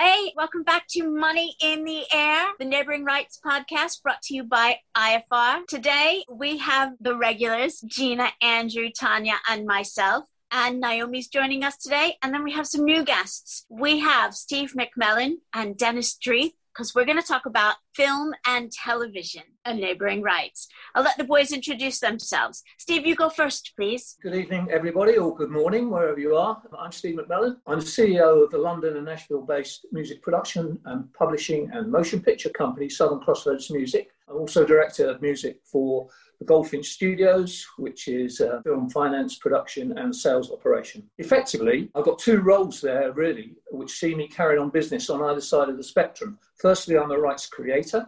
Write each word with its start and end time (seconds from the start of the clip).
Hey, 0.00 0.32
welcome 0.36 0.62
back 0.62 0.86
to 0.90 1.10
Money 1.10 1.56
in 1.60 1.82
the 1.82 2.04
Air, 2.12 2.46
the 2.60 2.64
Neighboring 2.64 3.04
Rights 3.04 3.40
podcast 3.44 4.00
brought 4.00 4.22
to 4.22 4.34
you 4.36 4.44
by 4.44 4.78
IFR. 4.96 5.66
Today 5.66 6.22
we 6.30 6.58
have 6.58 6.92
the 7.00 7.16
regulars, 7.16 7.80
Gina, 7.80 8.28
Andrew, 8.40 8.90
Tanya, 8.96 9.34
and 9.48 9.66
myself. 9.66 10.24
And 10.52 10.80
Naomi's 10.80 11.26
joining 11.26 11.64
us 11.64 11.76
today. 11.78 12.14
And 12.22 12.32
then 12.32 12.44
we 12.44 12.52
have 12.52 12.68
some 12.68 12.84
new 12.84 13.02
guests. 13.02 13.66
We 13.68 13.98
have 13.98 14.36
Steve 14.36 14.72
McMillan 14.78 15.38
and 15.52 15.76
Dennis 15.76 16.16
Dreith 16.16 16.52
because 16.78 16.94
we're 16.94 17.04
going 17.04 17.20
to 17.20 17.26
talk 17.26 17.44
about 17.44 17.74
film 17.92 18.32
and 18.46 18.70
television 18.70 19.42
and 19.64 19.80
neighboring 19.80 20.22
rights. 20.22 20.68
I'll 20.94 21.02
let 21.02 21.18
the 21.18 21.24
boys 21.24 21.50
introduce 21.50 21.98
themselves. 21.98 22.62
Steve, 22.78 23.04
you 23.04 23.16
go 23.16 23.28
first, 23.28 23.72
please. 23.76 24.16
Good 24.22 24.36
evening, 24.36 24.68
everybody, 24.70 25.16
or 25.16 25.34
good 25.34 25.50
morning, 25.50 25.90
wherever 25.90 26.20
you 26.20 26.36
are. 26.36 26.62
I'm 26.78 26.92
Steve 26.92 27.16
McMillan. 27.16 27.56
I'm 27.66 27.80
the 27.80 27.84
CEO 27.84 28.44
of 28.44 28.52
the 28.52 28.58
London 28.58 28.96
and 28.96 29.06
Nashville 29.06 29.42
based 29.42 29.86
music 29.90 30.22
production 30.22 30.78
and 30.84 31.12
publishing 31.14 31.68
and 31.72 31.90
motion 31.90 32.22
picture 32.22 32.50
company, 32.50 32.88
Southern 32.88 33.18
Crossroads 33.18 33.72
Music. 33.72 34.12
I'm 34.30 34.36
also 34.36 34.64
director 34.64 35.08
of 35.08 35.22
music 35.22 35.60
for 35.64 36.08
the 36.38 36.44
Goldfinch 36.44 36.90
Studios, 36.90 37.66
which 37.78 38.08
is 38.08 38.40
uh, 38.40 38.60
film 38.62 38.88
finance, 38.90 39.38
production, 39.38 39.96
and 39.98 40.14
sales 40.14 40.52
operation. 40.52 41.08
Effectively, 41.18 41.90
I've 41.94 42.04
got 42.04 42.18
two 42.18 42.40
roles 42.40 42.80
there, 42.80 43.12
really, 43.12 43.56
which 43.70 43.90
see 43.90 44.14
me 44.14 44.28
carrying 44.28 44.60
on 44.60 44.70
business 44.70 45.10
on 45.10 45.22
either 45.22 45.40
side 45.40 45.68
of 45.68 45.76
the 45.76 45.82
spectrum. 45.82 46.38
Firstly, 46.60 46.96
I'm 46.96 47.10
a 47.10 47.18
rights 47.18 47.46
creator, 47.46 48.06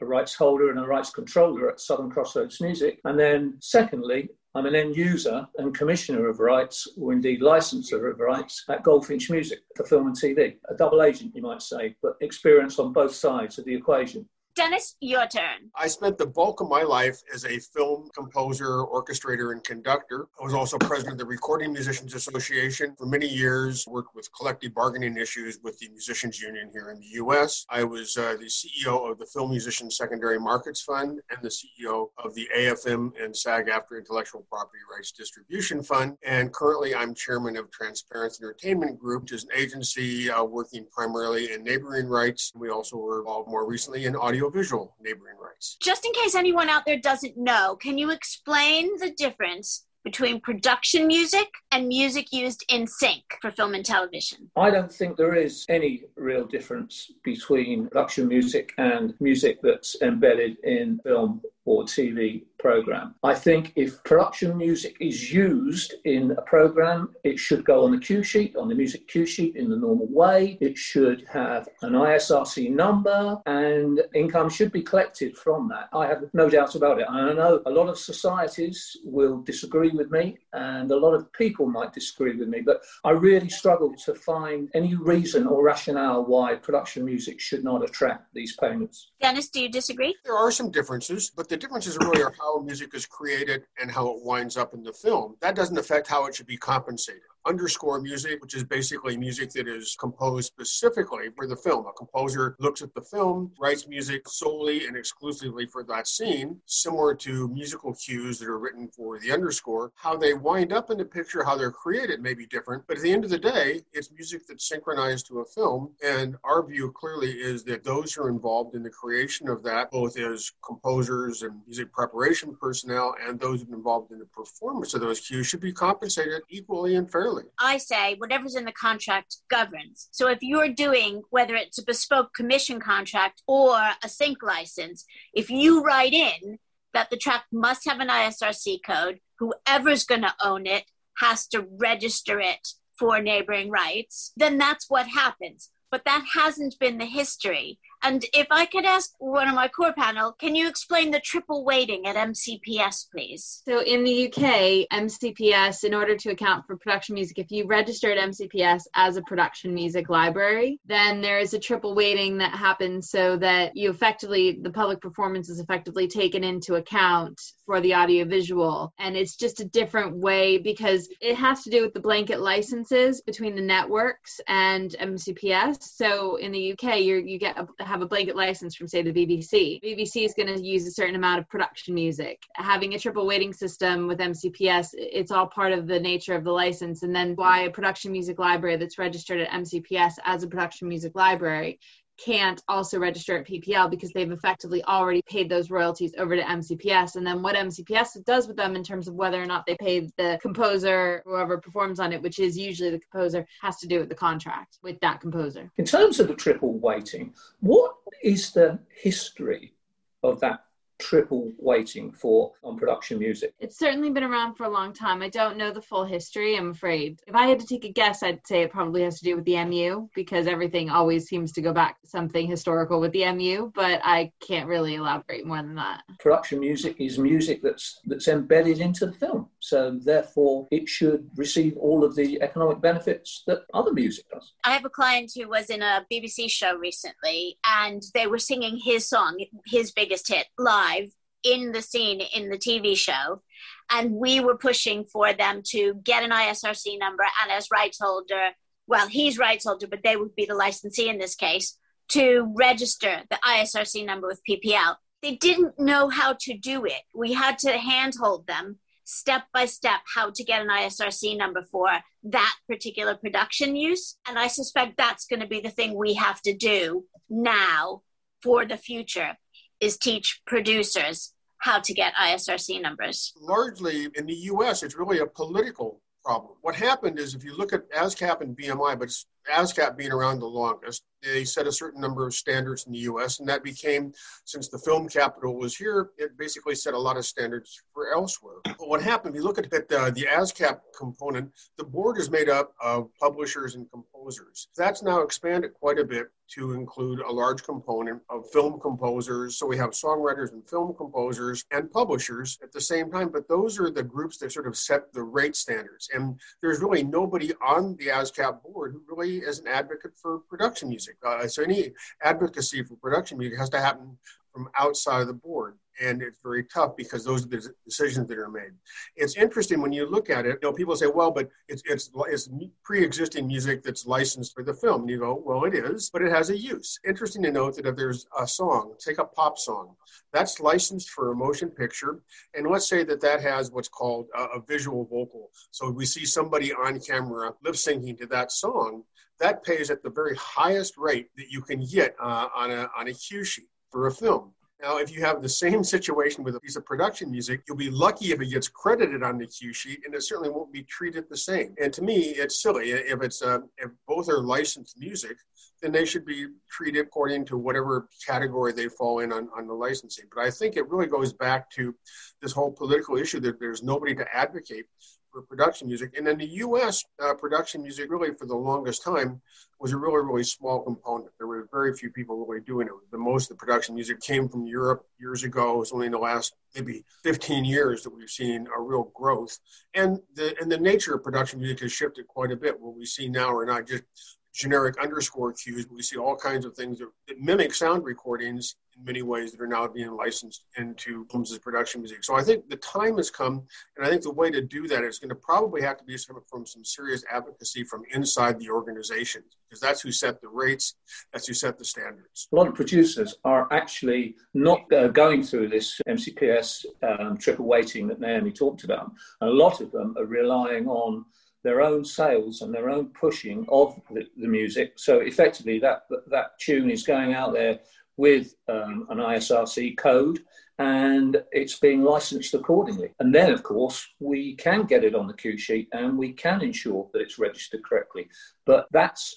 a 0.00 0.04
rights 0.04 0.34
holder, 0.34 0.70
and 0.70 0.78
a 0.78 0.86
rights 0.86 1.10
controller 1.10 1.70
at 1.70 1.80
Southern 1.80 2.10
Crossroads 2.10 2.60
Music. 2.60 3.00
And 3.04 3.18
then, 3.18 3.56
secondly, 3.60 4.28
I'm 4.54 4.66
an 4.66 4.74
end 4.74 4.96
user 4.96 5.46
and 5.58 5.74
commissioner 5.74 6.28
of 6.28 6.40
rights, 6.40 6.88
or 6.98 7.12
indeed 7.12 7.40
licensor 7.40 8.08
of 8.08 8.18
rights, 8.18 8.64
at 8.68 8.82
Goldfinch 8.82 9.30
Music 9.30 9.60
for 9.76 9.84
film 9.84 10.08
and 10.08 10.16
TV. 10.16 10.56
A 10.68 10.74
double 10.74 11.02
agent, 11.02 11.34
you 11.34 11.42
might 11.42 11.62
say, 11.62 11.94
but 12.02 12.16
experience 12.20 12.78
on 12.78 12.92
both 12.92 13.14
sides 13.14 13.58
of 13.58 13.64
the 13.64 13.74
equation. 13.74 14.28
Dennis, 14.60 14.94
your 15.00 15.26
turn. 15.26 15.70
I 15.74 15.86
spent 15.86 16.18
the 16.18 16.26
bulk 16.26 16.60
of 16.60 16.68
my 16.68 16.82
life 16.82 17.22
as 17.32 17.46
a 17.46 17.58
film 17.58 18.10
composer, 18.14 18.84
orchestrator, 18.84 19.52
and 19.52 19.64
conductor. 19.64 20.28
I 20.38 20.44
was 20.44 20.52
also 20.52 20.76
president 20.76 21.14
of 21.14 21.18
the 21.18 21.24
Recording 21.24 21.72
Musicians 21.72 22.12
Association 22.12 22.94
for 22.98 23.06
many 23.06 23.26
years, 23.26 23.86
worked 23.86 24.14
with 24.14 24.28
collective 24.34 24.74
bargaining 24.74 25.16
issues 25.16 25.58
with 25.64 25.78
the 25.78 25.88
Musicians 25.88 26.42
Union 26.42 26.68
here 26.74 26.90
in 26.90 27.00
the 27.00 27.06
U.S. 27.12 27.64
I 27.70 27.84
was 27.84 28.18
uh, 28.18 28.36
the 28.38 28.50
CEO 28.50 29.10
of 29.10 29.18
the 29.18 29.24
Film 29.24 29.48
Musicians 29.48 29.96
Secondary 29.96 30.38
Markets 30.38 30.82
Fund 30.82 31.20
and 31.30 31.38
the 31.40 31.48
CEO 31.48 32.08
of 32.22 32.34
the 32.34 32.46
AFM 32.54 33.12
and 33.18 33.34
SAG 33.34 33.68
AFTRA 33.68 33.96
Intellectual 33.96 34.46
Property 34.50 34.80
Rights 34.94 35.12
Distribution 35.12 35.82
Fund. 35.82 36.18
And 36.22 36.52
currently, 36.52 36.94
I'm 36.94 37.14
chairman 37.14 37.56
of 37.56 37.70
Transparency 37.70 38.44
Entertainment 38.44 38.98
Group, 38.98 39.22
which 39.22 39.32
is 39.32 39.44
an 39.44 39.50
agency 39.56 40.30
uh, 40.30 40.44
working 40.44 40.84
primarily 40.92 41.54
in 41.54 41.64
neighboring 41.64 42.08
rights. 42.08 42.52
We 42.54 42.68
also 42.68 42.98
were 42.98 43.20
involved 43.20 43.48
more 43.48 43.66
recently 43.66 44.04
in 44.04 44.14
audio 44.14 44.49
audiovisual 44.50 44.94
neighboring 45.00 45.36
rights. 45.40 45.76
Just 45.80 46.04
in 46.04 46.12
case 46.12 46.34
anyone 46.34 46.68
out 46.68 46.84
there 46.86 46.98
doesn't 46.98 47.36
know, 47.36 47.76
can 47.80 47.98
you 47.98 48.10
explain 48.10 48.96
the 48.98 49.10
difference 49.12 49.86
between 50.02 50.40
production 50.40 51.06
music 51.06 51.48
and 51.72 51.86
music 51.86 52.32
used 52.32 52.64
in 52.70 52.86
sync 52.86 53.22
for 53.42 53.50
film 53.50 53.74
and 53.74 53.84
television? 53.84 54.50
I 54.56 54.70
don't 54.70 54.90
think 54.90 55.16
there 55.16 55.34
is 55.34 55.66
any 55.68 56.04
real 56.16 56.46
difference 56.46 57.12
between 57.22 57.88
production 57.88 58.26
music 58.26 58.72
and 58.78 59.14
music 59.20 59.58
that's 59.62 60.00
embedded 60.00 60.56
in 60.64 61.00
film 61.04 61.42
or 61.66 61.84
TV 61.84 62.44
program. 62.60 63.14
I 63.22 63.34
think 63.34 63.72
if 63.76 64.02
production 64.04 64.56
music 64.56 64.96
is 65.00 65.32
used 65.32 65.94
in 66.04 66.32
a 66.32 66.42
program, 66.42 67.14
it 67.24 67.38
should 67.38 67.64
go 67.64 67.84
on 67.84 67.92
the 67.92 67.98
cue 67.98 68.22
sheet, 68.22 68.56
on 68.56 68.68
the 68.68 68.74
music 68.74 69.08
cue 69.08 69.26
sheet 69.26 69.56
in 69.56 69.70
the 69.70 69.76
normal 69.76 70.06
way. 70.10 70.58
It 70.60 70.76
should 70.76 71.24
have 71.32 71.68
an 71.82 71.92
ISRC 71.92 72.70
number 72.70 73.40
and 73.46 74.02
income 74.14 74.50
should 74.50 74.72
be 74.72 74.82
collected 74.82 75.36
from 75.36 75.68
that. 75.68 75.88
I 75.92 76.06
have 76.06 76.24
no 76.32 76.48
doubt 76.48 76.74
about 76.74 77.00
it. 77.00 77.06
And 77.08 77.30
I 77.30 77.32
know 77.32 77.62
a 77.66 77.70
lot 77.70 77.88
of 77.88 77.98
societies 77.98 78.96
will 79.04 79.40
disagree 79.42 79.90
with 79.90 80.10
me 80.10 80.38
and 80.52 80.90
a 80.90 80.96
lot 80.96 81.14
of 81.14 81.32
people 81.32 81.66
might 81.66 81.92
disagree 81.92 82.36
with 82.36 82.48
me, 82.48 82.60
but 82.60 82.82
I 83.04 83.10
really 83.10 83.48
struggle 83.48 83.94
to 84.04 84.14
find 84.14 84.68
any 84.74 84.94
reason 84.94 85.46
or 85.46 85.64
rationale 85.64 86.24
why 86.24 86.56
production 86.56 87.04
music 87.04 87.40
should 87.40 87.64
not 87.64 87.82
attract 87.82 88.32
these 88.34 88.56
payments. 88.56 89.10
Dennis, 89.20 89.48
do 89.48 89.60
you 89.60 89.70
disagree? 89.70 90.14
There 90.24 90.36
are 90.36 90.50
some 90.50 90.70
differences, 90.70 91.30
but 91.34 91.48
the 91.48 91.56
differences 91.56 91.96
really 91.98 92.22
are 92.22 92.34
how 92.38 92.49
music 92.58 92.94
is 92.94 93.06
created 93.06 93.64
and 93.80 93.90
how 93.90 94.08
it 94.08 94.22
winds 94.22 94.56
up 94.56 94.74
in 94.74 94.82
the 94.82 94.92
film. 94.92 95.36
That 95.40 95.54
doesn't 95.54 95.78
affect 95.78 96.08
how 96.08 96.26
it 96.26 96.34
should 96.34 96.46
be 96.46 96.56
compensated 96.56 97.22
underscore 97.46 98.00
music, 98.00 98.42
which 98.42 98.54
is 98.54 98.64
basically 98.64 99.16
music 99.16 99.50
that 99.50 99.68
is 99.68 99.96
composed 99.98 100.46
specifically 100.46 101.28
for 101.34 101.46
the 101.46 101.56
film. 101.56 101.86
A 101.86 101.92
composer 101.92 102.56
looks 102.58 102.82
at 102.82 102.94
the 102.94 103.00
film, 103.00 103.50
writes 103.58 103.88
music 103.88 104.28
solely 104.28 104.86
and 104.86 104.96
exclusively 104.96 105.66
for 105.66 105.82
that 105.84 106.06
scene, 106.06 106.60
similar 106.66 107.14
to 107.14 107.48
musical 107.48 107.94
cues 107.94 108.38
that 108.38 108.48
are 108.48 108.58
written 108.58 108.88
for 108.88 109.18
the 109.18 109.32
underscore. 109.32 109.92
How 109.94 110.16
they 110.16 110.34
wind 110.34 110.72
up 110.72 110.90
in 110.90 110.98
the 110.98 111.04
picture, 111.04 111.42
how 111.42 111.56
they're 111.56 111.70
created 111.70 112.20
may 112.20 112.34
be 112.34 112.46
different, 112.46 112.84
but 112.86 112.96
at 112.98 113.02
the 113.02 113.12
end 113.12 113.24
of 113.24 113.30
the 113.30 113.38
day, 113.38 113.80
it's 113.92 114.12
music 114.12 114.42
that's 114.46 114.68
synchronized 114.68 115.26
to 115.28 115.40
a 115.40 115.44
film. 115.44 115.90
And 116.04 116.36
our 116.44 116.66
view 116.66 116.92
clearly 116.92 117.30
is 117.32 117.64
that 117.64 117.84
those 117.84 118.12
who 118.12 118.24
are 118.24 118.28
involved 118.28 118.74
in 118.74 118.82
the 118.82 118.90
creation 118.90 119.48
of 119.48 119.62
that, 119.62 119.90
both 119.90 120.18
as 120.18 120.52
composers 120.64 121.42
and 121.42 121.60
music 121.66 121.92
preparation 121.92 122.54
personnel, 122.60 123.14
and 123.26 123.40
those 123.40 123.62
involved 123.62 124.12
in 124.12 124.18
the 124.18 124.26
performance 124.26 124.94
of 124.94 125.00
those 125.00 125.20
cues, 125.20 125.46
should 125.46 125.60
be 125.60 125.72
compensated 125.72 126.42
equally 126.50 126.96
and 126.96 127.10
fairly. 127.10 127.29
I 127.58 127.78
say 127.78 128.14
whatever's 128.18 128.56
in 128.56 128.64
the 128.64 128.72
contract 128.72 129.36
governs. 129.48 130.08
So 130.10 130.28
if 130.28 130.38
you're 130.42 130.68
doing, 130.68 131.22
whether 131.30 131.54
it's 131.54 131.78
a 131.78 131.84
bespoke 131.84 132.34
commission 132.34 132.80
contract 132.80 133.42
or 133.46 133.76
a 134.02 134.08
sync 134.08 134.42
license, 134.42 135.04
if 135.34 135.50
you 135.50 135.82
write 135.82 136.12
in 136.12 136.58
that 136.94 137.10
the 137.10 137.16
track 137.16 137.44
must 137.52 137.88
have 137.88 138.00
an 138.00 138.08
ISRC 138.08 138.80
code, 138.84 139.20
whoever's 139.38 140.04
going 140.04 140.22
to 140.22 140.34
own 140.42 140.66
it 140.66 140.84
has 141.18 141.46
to 141.48 141.66
register 141.78 142.40
it 142.40 142.68
for 142.98 143.20
neighboring 143.20 143.70
rights, 143.70 144.32
then 144.36 144.58
that's 144.58 144.88
what 144.88 145.08
happens. 145.08 145.70
But 145.90 146.04
that 146.04 146.24
hasn't 146.34 146.78
been 146.78 146.98
the 146.98 147.06
history. 147.06 147.78
And 148.02 148.24
if 148.32 148.46
I 148.50 148.66
could 148.66 148.84
ask 148.84 149.10
one 149.18 149.48
of 149.48 149.54
my 149.54 149.68
core 149.68 149.92
panel, 149.92 150.32
can 150.32 150.54
you 150.54 150.68
explain 150.68 151.10
the 151.10 151.20
triple 151.20 151.64
weighting 151.64 152.06
at 152.06 152.16
MCPS, 152.16 153.10
please? 153.10 153.62
So 153.66 153.82
in 153.82 154.04
the 154.04 154.26
UK, 154.26 154.88
MCPS, 154.92 155.84
in 155.84 155.94
order 155.94 156.16
to 156.16 156.30
account 156.30 156.66
for 156.66 156.76
production 156.76 157.14
music, 157.14 157.38
if 157.38 157.50
you 157.50 157.66
register 157.66 158.10
at 158.10 158.18
MCPS 158.18 158.84
as 158.94 159.16
a 159.16 159.22
production 159.22 159.74
music 159.74 160.08
library, 160.08 160.80
then 160.86 161.20
there 161.20 161.38
is 161.38 161.54
a 161.54 161.58
triple 161.58 161.94
weighting 161.94 162.38
that 162.38 162.54
happens 162.54 163.10
so 163.10 163.36
that 163.36 163.76
you 163.76 163.90
effectively, 163.90 164.58
the 164.62 164.70
public 164.70 165.00
performance 165.00 165.48
is 165.48 165.60
effectively 165.60 166.08
taken 166.08 166.42
into 166.42 166.76
account 166.76 167.40
for 167.66 167.80
the 167.80 167.94
audiovisual. 167.94 168.92
And 168.98 169.16
it's 169.16 169.36
just 169.36 169.60
a 169.60 169.64
different 169.64 170.16
way 170.16 170.58
because 170.58 171.08
it 171.20 171.36
has 171.36 171.62
to 171.64 171.70
do 171.70 171.82
with 171.82 171.94
the 171.94 172.00
blanket 172.00 172.40
licenses 172.40 173.20
between 173.20 173.54
the 173.54 173.62
networks 173.62 174.40
and 174.48 174.90
MCPS. 175.00 175.82
So 175.82 176.36
in 176.36 176.52
the 176.52 176.72
UK, 176.72 177.00
you 177.00 177.16
you 177.16 177.38
get 177.38 177.58
a 177.58 177.89
have 177.90 178.02
a 178.02 178.06
blanket 178.06 178.36
license 178.36 178.74
from, 178.74 178.88
say, 178.88 179.02
the 179.02 179.12
BBC. 179.12 179.82
BBC 179.82 180.24
is 180.24 180.34
going 180.34 180.54
to 180.54 180.62
use 180.62 180.86
a 180.86 180.90
certain 180.90 181.16
amount 181.16 181.40
of 181.40 181.48
production 181.48 181.94
music. 181.94 182.42
Having 182.54 182.94
a 182.94 182.98
triple 182.98 183.26
weighting 183.26 183.52
system 183.52 184.06
with 184.06 184.18
MCPS, 184.18 184.90
it's 184.94 185.30
all 185.30 185.46
part 185.46 185.72
of 185.72 185.86
the 185.86 185.98
nature 185.98 186.34
of 186.34 186.44
the 186.44 186.52
license. 186.52 187.02
And 187.02 187.14
then 187.14 187.34
why 187.34 187.62
a 187.62 187.70
production 187.70 188.12
music 188.12 188.38
library 188.38 188.76
that's 188.76 188.98
registered 188.98 189.40
at 189.40 189.50
MCPS 189.50 190.14
as 190.24 190.42
a 190.42 190.48
production 190.48 190.88
music 190.88 191.14
library 191.14 191.80
can't 192.24 192.62
also 192.68 192.98
register 192.98 193.38
at 193.38 193.46
PPL 193.46 193.90
because 193.90 194.12
they've 194.12 194.30
effectively 194.30 194.82
already 194.84 195.22
paid 195.22 195.48
those 195.48 195.70
royalties 195.70 196.12
over 196.18 196.36
to 196.36 196.42
MCPS. 196.42 197.16
And 197.16 197.26
then 197.26 197.42
what 197.42 197.56
MCPS 197.56 198.24
does 198.24 198.46
with 198.46 198.56
them 198.56 198.76
in 198.76 198.82
terms 198.82 199.08
of 199.08 199.14
whether 199.14 199.42
or 199.42 199.46
not 199.46 199.64
they 199.66 199.76
pay 199.76 200.08
the 200.16 200.38
composer, 200.42 201.22
whoever 201.24 201.58
performs 201.58 202.00
on 202.00 202.12
it, 202.12 202.22
which 202.22 202.38
is 202.38 202.58
usually 202.58 202.90
the 202.90 203.00
composer, 203.00 203.46
has 203.62 203.78
to 203.78 203.86
do 203.86 203.98
with 203.98 204.08
the 204.08 204.14
contract 204.14 204.78
with 204.82 205.00
that 205.00 205.20
composer. 205.20 205.70
In 205.78 205.84
terms 205.84 206.20
of 206.20 206.28
the 206.28 206.34
triple 206.34 206.78
weighting, 206.78 207.34
what 207.60 207.94
is 208.22 208.52
the 208.52 208.78
history 209.02 209.74
of 210.22 210.40
that 210.40 210.64
triple 211.00 211.50
weighting 211.58 212.12
for 212.12 212.52
on 212.62 212.78
production 212.78 213.18
music? 213.18 213.54
It's 213.58 213.78
certainly 213.78 214.10
been 214.10 214.22
around 214.22 214.54
for 214.54 214.64
a 214.64 214.68
long 214.68 214.92
time. 214.92 215.22
I 215.22 215.28
don't 215.28 215.56
know 215.56 215.72
the 215.72 215.82
full 215.82 216.04
history, 216.04 216.56
I'm 216.56 216.70
afraid. 216.70 217.20
If 217.26 217.34
I 217.34 217.46
had 217.46 217.58
to 217.60 217.66
take 217.66 217.84
a 217.84 217.92
guess, 217.92 218.22
I'd 218.22 218.46
say 218.46 218.62
it 218.62 218.70
probably 218.70 219.02
has 219.02 219.18
to 219.18 219.24
do 219.24 219.36
with 219.36 219.44
the 219.44 219.64
MU 219.64 220.08
because 220.14 220.46
everything 220.46 220.90
always 220.90 221.26
seems 221.26 221.52
to 221.52 221.62
go 221.62 221.72
back 221.72 222.00
to 222.02 222.06
something 222.06 222.46
historical 222.46 223.00
with 223.00 223.12
the 223.12 223.30
MU, 223.32 223.72
but 223.74 224.00
I 224.04 224.32
can't 224.46 224.68
really 224.68 224.96
elaborate 224.96 225.46
more 225.46 225.62
than 225.62 225.74
that. 225.76 226.02
Production 226.18 226.60
music 226.60 226.96
is 227.00 227.18
music 227.18 227.62
that's 227.62 228.00
that's 228.04 228.28
embedded 228.28 228.78
into 228.78 229.06
the 229.06 229.12
film. 229.12 229.48
So 229.60 229.98
therefore 230.02 230.66
it 230.70 230.88
should 230.88 231.28
receive 231.36 231.76
all 231.76 232.02
of 232.02 232.16
the 232.16 232.40
economic 232.42 232.80
benefits 232.80 233.42
that 233.46 233.60
other 233.74 233.92
music 233.92 234.24
does. 234.30 234.54
I 234.64 234.72
have 234.72 234.84
a 234.84 234.90
client 234.90 235.32
who 235.36 235.48
was 235.48 235.70
in 235.70 235.82
a 235.82 236.04
BBC 236.10 236.50
show 236.50 236.76
recently 236.76 237.58
and 237.64 238.02
they 238.14 238.26
were 238.26 238.38
singing 238.38 238.80
his 238.82 239.08
song, 239.08 239.38
his 239.66 239.92
biggest 239.92 240.28
hit, 240.28 240.46
live 240.58 241.10
in 241.42 241.72
the 241.72 241.82
scene 241.82 242.22
in 242.34 242.48
the 242.48 242.58
TV 242.58 242.96
show. 242.96 243.42
And 243.90 244.12
we 244.12 244.40
were 244.40 244.56
pushing 244.56 245.04
for 245.04 245.32
them 245.32 245.62
to 245.66 245.94
get 246.02 246.24
an 246.24 246.30
ISRC 246.30 246.98
number 246.98 247.24
and 247.42 247.52
as 247.52 247.68
rights 247.70 247.98
holder, 248.00 248.50
well, 248.86 249.08
he's 249.08 249.38
rights 249.38 249.66
holder, 249.66 249.86
but 249.86 250.02
they 250.02 250.16
would 250.16 250.34
be 250.34 250.46
the 250.46 250.54
licensee 250.54 251.08
in 251.08 251.18
this 251.18 251.34
case, 251.34 251.78
to 252.08 252.52
register 252.56 253.22
the 253.30 253.38
ISRC 253.44 254.04
number 254.04 254.26
with 254.26 254.40
PPL. 254.48 254.96
They 255.22 255.36
didn't 255.36 255.78
know 255.78 256.08
how 256.08 256.34
to 256.40 256.56
do 256.56 256.86
it. 256.86 257.02
We 257.14 257.34
had 257.34 257.58
to 257.58 257.72
handhold 257.72 258.46
them 258.46 258.78
step 259.10 259.42
by 259.52 259.66
step 259.66 260.00
how 260.14 260.30
to 260.30 260.44
get 260.44 260.62
an 260.62 260.68
ISRC 260.68 261.36
number 261.36 261.64
for 261.70 261.88
that 262.24 262.56
particular 262.68 263.16
production 263.16 263.74
use. 263.74 264.16
And 264.28 264.38
I 264.38 264.46
suspect 264.46 264.96
that's 264.96 265.26
going 265.26 265.40
to 265.40 265.46
be 265.46 265.60
the 265.60 265.70
thing 265.70 265.96
we 265.96 266.14
have 266.14 266.40
to 266.42 266.54
do 266.54 267.04
now 267.28 268.02
for 268.42 268.64
the 268.64 268.76
future 268.76 269.36
is 269.80 269.96
teach 269.96 270.42
producers 270.46 271.34
how 271.58 271.80
to 271.80 271.92
get 271.92 272.14
ISRC 272.14 272.80
numbers. 272.80 273.32
Largely 273.40 274.08
in 274.14 274.26
the 274.26 274.34
US, 274.34 274.82
it's 274.82 274.96
really 274.96 275.18
a 275.18 275.26
political 275.26 276.00
problem. 276.24 276.54
What 276.62 276.74
happened 276.74 277.18
is 277.18 277.34
if 277.34 277.44
you 277.44 277.56
look 277.56 277.72
at 277.72 277.90
ASCAP 277.92 278.40
and 278.40 278.56
BMI, 278.56 278.98
but 278.98 279.10
ASCAP 279.50 279.96
being 279.96 280.12
around 280.12 280.40
the 280.40 280.46
longest, 280.46 281.04
they 281.22 281.44
set 281.44 281.66
a 281.66 281.72
certain 281.72 282.00
number 282.00 282.26
of 282.26 282.34
standards 282.34 282.86
in 282.86 282.92
the 282.92 283.00
US, 283.00 283.40
and 283.40 283.48
that 283.48 283.62
became, 283.62 284.12
since 284.44 284.68
the 284.68 284.78
film 284.78 285.08
capital 285.08 285.56
was 285.56 285.76
here, 285.76 286.10
it 286.18 286.36
basically 286.38 286.74
set 286.74 286.94
a 286.94 286.98
lot 286.98 287.16
of 287.16 287.26
standards 287.26 287.82
for 287.92 288.12
elsewhere. 288.12 288.56
But 288.64 288.88
what 288.88 289.02
happened, 289.02 289.34
if 289.34 289.40
you 289.40 289.44
look 289.44 289.58
at 289.58 289.70
the, 289.70 289.98
uh, 289.98 290.10
the 290.10 290.26
ASCAP 290.30 290.80
component, 290.96 291.50
the 291.76 291.84
board 291.84 292.18
is 292.18 292.30
made 292.30 292.48
up 292.48 292.72
of 292.82 293.10
publishers 293.18 293.74
and 293.74 293.90
composers. 293.90 294.68
That's 294.76 295.02
now 295.02 295.20
expanded 295.20 295.74
quite 295.74 295.98
a 295.98 296.04
bit 296.04 296.28
to 296.50 296.72
include 296.72 297.20
a 297.20 297.30
large 297.30 297.62
component 297.62 298.20
of 298.28 298.48
film 298.50 298.80
composers. 298.80 299.56
So 299.56 299.66
we 299.66 299.76
have 299.76 299.90
songwriters 299.90 300.52
and 300.52 300.68
film 300.68 300.94
composers 300.94 301.64
and 301.70 301.90
publishers 301.90 302.58
at 302.62 302.72
the 302.72 302.80
same 302.80 303.10
time, 303.10 303.28
but 303.28 303.48
those 303.48 303.78
are 303.78 303.90
the 303.90 304.02
groups 304.02 304.38
that 304.38 304.50
sort 304.50 304.66
of 304.66 304.76
set 304.76 305.12
the 305.12 305.22
rate 305.22 305.54
standards. 305.54 306.08
And 306.12 306.40
there's 306.60 306.80
really 306.80 307.04
nobody 307.04 307.52
on 307.64 307.96
the 307.96 308.08
ASCAP 308.08 308.62
board 308.62 308.92
who 308.92 309.14
really 309.14 309.39
is 309.42 309.58
an 309.60 309.68
advocate 309.68 310.12
for 310.20 310.38
production 310.48 310.88
music 310.88 311.00
music. 311.00 311.16
Uh, 311.26 311.46
so 311.46 311.62
any 311.62 311.92
advocacy 312.22 312.82
for 312.82 312.96
production 312.96 313.38
music 313.38 313.58
has 313.58 313.70
to 313.70 313.80
happen 313.80 314.16
from 314.52 314.68
outside 314.78 315.20
of 315.20 315.26
the 315.26 315.34
board. 315.34 315.76
And 316.00 316.22
it's 316.22 316.38
very 316.42 316.64
tough 316.64 316.96
because 316.96 317.24
those 317.24 317.44
are 317.44 317.48
the 317.48 317.74
decisions 317.84 318.26
that 318.28 318.38
are 318.38 318.48
made. 318.48 318.72
It's 319.16 319.36
interesting 319.36 319.82
when 319.82 319.92
you 319.92 320.08
look 320.08 320.30
at 320.30 320.46
it. 320.46 320.58
You 320.62 320.70
know, 320.70 320.72
people 320.72 320.96
say, 320.96 321.08
"Well, 321.08 321.30
but 321.30 321.50
it's 321.68 321.82
it's 321.84 322.10
it's 322.28 322.48
pre-existing 322.82 323.46
music 323.46 323.82
that's 323.82 324.06
licensed 324.06 324.54
for 324.54 324.62
the 324.62 324.72
film." 324.72 325.02
And 325.02 325.10
you 325.10 325.18
go, 325.18 325.34
"Well, 325.44 325.64
it 325.64 325.74
is, 325.74 326.08
but 326.10 326.22
it 326.22 326.32
has 326.32 326.48
a 326.48 326.56
use." 326.56 326.98
Interesting 327.06 327.42
to 327.42 327.50
note 327.50 327.76
that 327.76 327.84
if 327.86 327.96
there's 327.96 328.26
a 328.38 328.46
song, 328.46 328.94
take 328.98 329.18
a 329.18 329.26
pop 329.26 329.58
song, 329.58 329.94
that's 330.32 330.58
licensed 330.58 331.10
for 331.10 331.32
a 331.32 331.36
motion 331.36 331.68
picture, 331.68 332.22
and 332.54 332.66
let's 332.66 332.88
say 332.88 333.04
that 333.04 333.20
that 333.20 333.42
has 333.42 333.70
what's 333.70 333.88
called 333.88 334.28
a, 334.34 334.44
a 334.44 334.62
visual 334.62 335.04
vocal. 335.04 335.50
So 335.70 335.90
we 335.90 336.06
see 336.06 336.24
somebody 336.24 336.72
on 336.72 336.98
camera 337.00 337.52
lip 337.62 337.74
syncing 337.74 338.16
to 338.20 338.26
that 338.26 338.52
song 338.52 339.04
that 339.40 339.64
pays 339.64 339.90
at 339.90 340.02
the 340.02 340.10
very 340.10 340.36
highest 340.36 340.96
rate 340.96 341.28
that 341.36 341.50
you 341.50 341.62
can 341.62 341.84
get 341.84 342.14
uh, 342.22 342.48
on, 342.54 342.70
a, 342.70 342.88
on 342.96 343.08
a 343.08 343.14
cue 343.14 343.42
sheet 343.42 343.68
for 343.90 344.06
a 344.06 344.12
film. 344.12 344.52
Now, 344.82 344.96
if 344.96 345.14
you 345.14 345.20
have 345.20 345.42
the 345.42 345.48
same 345.48 345.84
situation 345.84 346.42
with 346.42 346.56
a 346.56 346.60
piece 346.60 346.76
of 346.76 346.86
production 346.86 347.30
music, 347.30 347.62
you'll 347.68 347.76
be 347.76 347.90
lucky 347.90 348.32
if 348.32 348.40
it 348.40 348.46
gets 348.46 348.66
credited 348.66 349.22
on 349.22 349.36
the 349.36 349.46
cue 349.46 349.74
sheet, 349.74 350.00
and 350.06 350.14
it 350.14 350.22
certainly 350.22 350.48
won't 350.48 350.72
be 350.72 350.84
treated 350.84 351.24
the 351.28 351.36
same. 351.36 351.74
And 351.82 351.92
to 351.92 352.02
me, 352.02 352.16
it's 352.30 352.62
silly. 352.62 352.90
If 352.90 353.22
it's 353.22 353.42
uh, 353.42 353.58
if 353.76 353.90
both 354.08 354.30
are 354.30 354.42
licensed 354.42 354.98
music, 354.98 355.36
then 355.82 355.92
they 355.92 356.06
should 356.06 356.24
be 356.24 356.46
treated 356.70 357.06
according 357.06 357.44
to 357.46 357.58
whatever 357.58 358.08
category 358.26 358.72
they 358.72 358.88
fall 358.88 359.18
in 359.20 359.32
on, 359.32 359.48
on 359.54 359.66
the 359.66 359.74
licensing. 359.74 360.26
But 360.34 360.44
I 360.44 360.50
think 360.50 360.76
it 360.76 360.88
really 360.88 361.06
goes 361.06 361.32
back 361.32 361.70
to 361.72 361.94
this 362.40 362.52
whole 362.52 362.72
political 362.72 363.16
issue 363.16 363.40
that 363.40 363.60
there's 363.60 363.82
nobody 363.82 364.14
to 364.14 364.34
advocate 364.34 364.86
for 365.32 365.42
production 365.42 365.88
music. 365.88 366.16
And 366.16 366.26
in 366.28 366.38
the 366.38 366.46
U.S., 366.46 367.04
uh, 367.22 367.34
production 367.34 367.82
music 367.82 368.10
really 368.10 368.34
for 368.34 368.46
the 368.46 368.56
longest 368.56 369.02
time 369.04 369.40
was 369.78 369.92
a 369.92 369.96
really, 369.96 370.24
really 370.24 370.44
small 370.44 370.82
component. 370.82 371.30
There 371.38 371.46
were 371.46 371.68
very 371.72 371.94
few 371.94 372.10
people 372.10 372.44
really 372.44 372.60
doing 372.60 372.86
it. 372.86 372.92
The 373.10 373.18
most 373.18 373.50
of 373.50 373.56
the 373.56 373.64
production 373.64 373.94
music 373.94 374.20
came 374.20 374.48
from 374.48 374.66
Europe 374.66 375.04
years 375.18 375.44
ago. 375.44 375.80
It's 375.80 375.92
only 375.92 376.06
in 376.06 376.12
the 376.12 376.18
last 376.18 376.54
maybe 376.74 377.04
15 377.22 377.64
years 377.64 378.02
that 378.02 378.14
we've 378.14 378.28
seen 378.28 378.66
a 378.76 378.80
real 378.80 379.10
growth. 379.14 379.58
And 379.94 380.18
the 380.34 380.54
and 380.60 380.70
the 380.70 380.78
nature 380.78 381.14
of 381.14 381.22
production 381.22 381.60
music 381.60 381.80
has 381.80 381.92
shifted 381.92 382.26
quite 382.26 382.52
a 382.52 382.56
bit. 382.56 382.78
What 382.78 382.96
we 382.96 383.06
see 383.06 383.28
now 383.28 383.54
are 383.54 383.66
not 383.66 383.86
just 383.86 384.04
generic 384.52 384.96
underscore 385.02 385.52
cues, 385.52 385.86
but 385.86 385.94
we 385.94 386.02
see 386.02 386.16
all 386.16 386.36
kinds 386.36 386.64
of 386.64 386.74
things 386.74 386.98
that, 386.98 387.08
that 387.28 387.40
mimic 387.40 387.74
sound 387.74 388.04
recordings 388.04 388.76
in 388.96 389.04
many 389.04 389.22
ways 389.22 389.52
that 389.52 389.60
are 389.60 389.66
now 389.66 389.86
being 389.86 390.10
licensed 390.10 390.64
into 390.76 391.24
films 391.30 391.56
production 391.58 392.00
music. 392.00 392.24
So 392.24 392.34
I 392.34 392.42
think 392.42 392.68
the 392.68 392.76
time 392.76 393.16
has 393.16 393.30
come, 393.30 393.62
and 393.96 394.06
I 394.06 394.10
think 394.10 394.22
the 394.22 394.32
way 394.32 394.50
to 394.50 394.60
do 394.60 394.88
that 394.88 395.04
is 395.04 395.18
going 395.18 395.28
to 395.28 395.34
probably 395.36 395.82
have 395.82 395.98
to 395.98 396.04
be 396.04 396.16
some, 396.16 396.36
from 396.48 396.66
some 396.66 396.84
serious 396.84 397.24
advocacy 397.30 397.84
from 397.84 398.02
inside 398.12 398.58
the 398.58 398.70
organizations, 398.70 399.56
because 399.68 399.80
that's 399.80 400.00
who 400.00 400.10
set 400.10 400.40
the 400.40 400.48
rates, 400.48 400.96
that's 401.32 401.46
who 401.46 401.54
set 401.54 401.78
the 401.78 401.84
standards. 401.84 402.48
A 402.52 402.56
lot 402.56 402.66
of 402.66 402.74
producers 402.74 403.36
are 403.44 403.72
actually 403.72 404.36
not 404.54 404.92
uh, 404.92 405.08
going 405.08 405.42
through 405.42 405.68
this 405.68 406.00
MCPS 406.08 406.86
um, 407.02 407.36
triple 407.38 407.66
weighting 407.66 408.08
that 408.08 408.20
Naomi 408.20 408.52
talked 408.52 408.84
about. 408.84 409.12
A 409.42 409.46
lot 409.46 409.80
of 409.80 409.92
them 409.92 410.14
are 410.18 410.26
relying 410.26 410.88
on 410.88 411.24
their 411.62 411.82
own 411.82 412.04
sales 412.04 412.62
and 412.62 412.72
their 412.72 412.90
own 412.90 413.06
pushing 413.08 413.66
of 413.68 414.00
the, 414.10 414.26
the 414.36 414.48
music. 414.48 414.94
So 414.96 415.20
effectively, 415.20 415.78
that 415.80 416.04
that 416.28 416.58
tune 416.58 416.90
is 416.90 417.02
going 417.02 417.34
out 417.34 417.52
there 417.52 417.80
with 418.16 418.54
um, 418.68 419.06
an 419.08 419.18
ISRC 419.18 419.96
code 419.96 420.40
and 420.78 421.42
it's 421.52 421.78
being 421.78 422.02
licensed 422.02 422.54
accordingly. 422.54 423.12
And 423.18 423.34
then, 423.34 423.52
of 423.52 423.62
course, 423.62 424.06
we 424.18 424.54
can 424.56 424.84
get 424.84 425.04
it 425.04 425.14
on 425.14 425.26
the 425.26 425.34
cue 425.34 425.58
sheet 425.58 425.88
and 425.92 426.16
we 426.16 426.32
can 426.32 426.62
ensure 426.62 427.08
that 427.12 427.20
it's 427.20 427.38
registered 427.38 427.84
correctly. 427.84 428.28
But 428.64 428.86
that's 428.90 429.36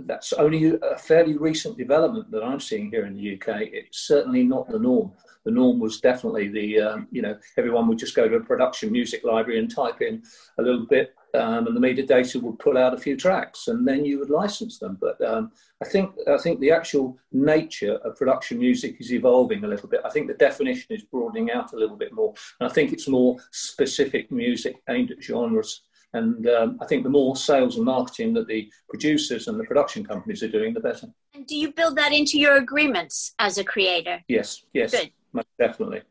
that's 0.00 0.32
only 0.34 0.74
a 0.82 0.98
fairly 0.98 1.36
recent 1.36 1.78
development 1.78 2.30
that 2.30 2.42
I'm 2.42 2.60
seeing 2.60 2.90
here 2.90 3.06
in 3.06 3.14
the 3.14 3.34
UK. 3.34 3.62
It's 3.72 4.00
certainly 4.06 4.42
not 4.42 4.68
the 4.68 4.78
norm. 4.78 5.12
The 5.44 5.50
norm 5.50 5.80
was 5.80 6.00
definitely 6.00 6.48
the, 6.48 6.80
um, 6.80 7.08
you 7.10 7.22
know, 7.22 7.38
everyone 7.56 7.88
would 7.88 7.98
just 7.98 8.14
go 8.14 8.28
to 8.28 8.36
a 8.36 8.40
production 8.40 8.92
music 8.92 9.24
library 9.24 9.58
and 9.58 9.74
type 9.74 10.02
in 10.02 10.22
a 10.58 10.62
little 10.62 10.86
bit 10.86 11.14
um, 11.34 11.66
and 11.66 11.76
the 11.76 11.80
metadata 11.80 12.40
would 12.40 12.58
pull 12.58 12.76
out 12.76 12.94
a 12.94 12.98
few 12.98 13.16
tracks, 13.16 13.68
and 13.68 13.86
then 13.86 14.04
you 14.04 14.18
would 14.18 14.30
license 14.30 14.78
them. 14.78 14.98
But 15.00 15.20
um, 15.22 15.52
I 15.82 15.86
think 15.86 16.14
I 16.28 16.38
think 16.38 16.60
the 16.60 16.70
actual 16.70 17.18
nature 17.32 17.94
of 17.96 18.16
production 18.16 18.58
music 18.58 18.96
is 19.00 19.12
evolving 19.12 19.64
a 19.64 19.68
little 19.68 19.88
bit. 19.88 20.00
I 20.04 20.10
think 20.10 20.28
the 20.28 20.34
definition 20.34 20.94
is 20.94 21.02
broadening 21.04 21.50
out 21.50 21.72
a 21.72 21.76
little 21.76 21.96
bit 21.96 22.12
more, 22.12 22.34
and 22.60 22.70
I 22.70 22.72
think 22.72 22.92
it's 22.92 23.08
more 23.08 23.38
specific 23.50 24.30
music 24.30 24.82
aimed 24.88 25.10
at 25.10 25.22
genres. 25.22 25.82
And 26.14 26.46
um, 26.48 26.78
I 26.82 26.86
think 26.86 27.04
the 27.04 27.08
more 27.08 27.34
sales 27.36 27.76
and 27.76 27.86
marketing 27.86 28.34
that 28.34 28.46
the 28.46 28.70
producers 28.90 29.48
and 29.48 29.58
the 29.58 29.64
production 29.64 30.04
companies 30.04 30.42
are 30.42 30.48
doing, 30.48 30.74
the 30.74 30.80
better. 30.80 31.08
And 31.34 31.46
do 31.46 31.56
you 31.56 31.72
build 31.72 31.96
that 31.96 32.12
into 32.12 32.38
your 32.38 32.56
agreements 32.56 33.34
as 33.38 33.56
a 33.56 33.64
creator? 33.64 34.22
Yes, 34.28 34.62
yes, 34.74 34.90
Good. 34.90 35.10
most 35.32 35.48
definitely. 35.58 36.02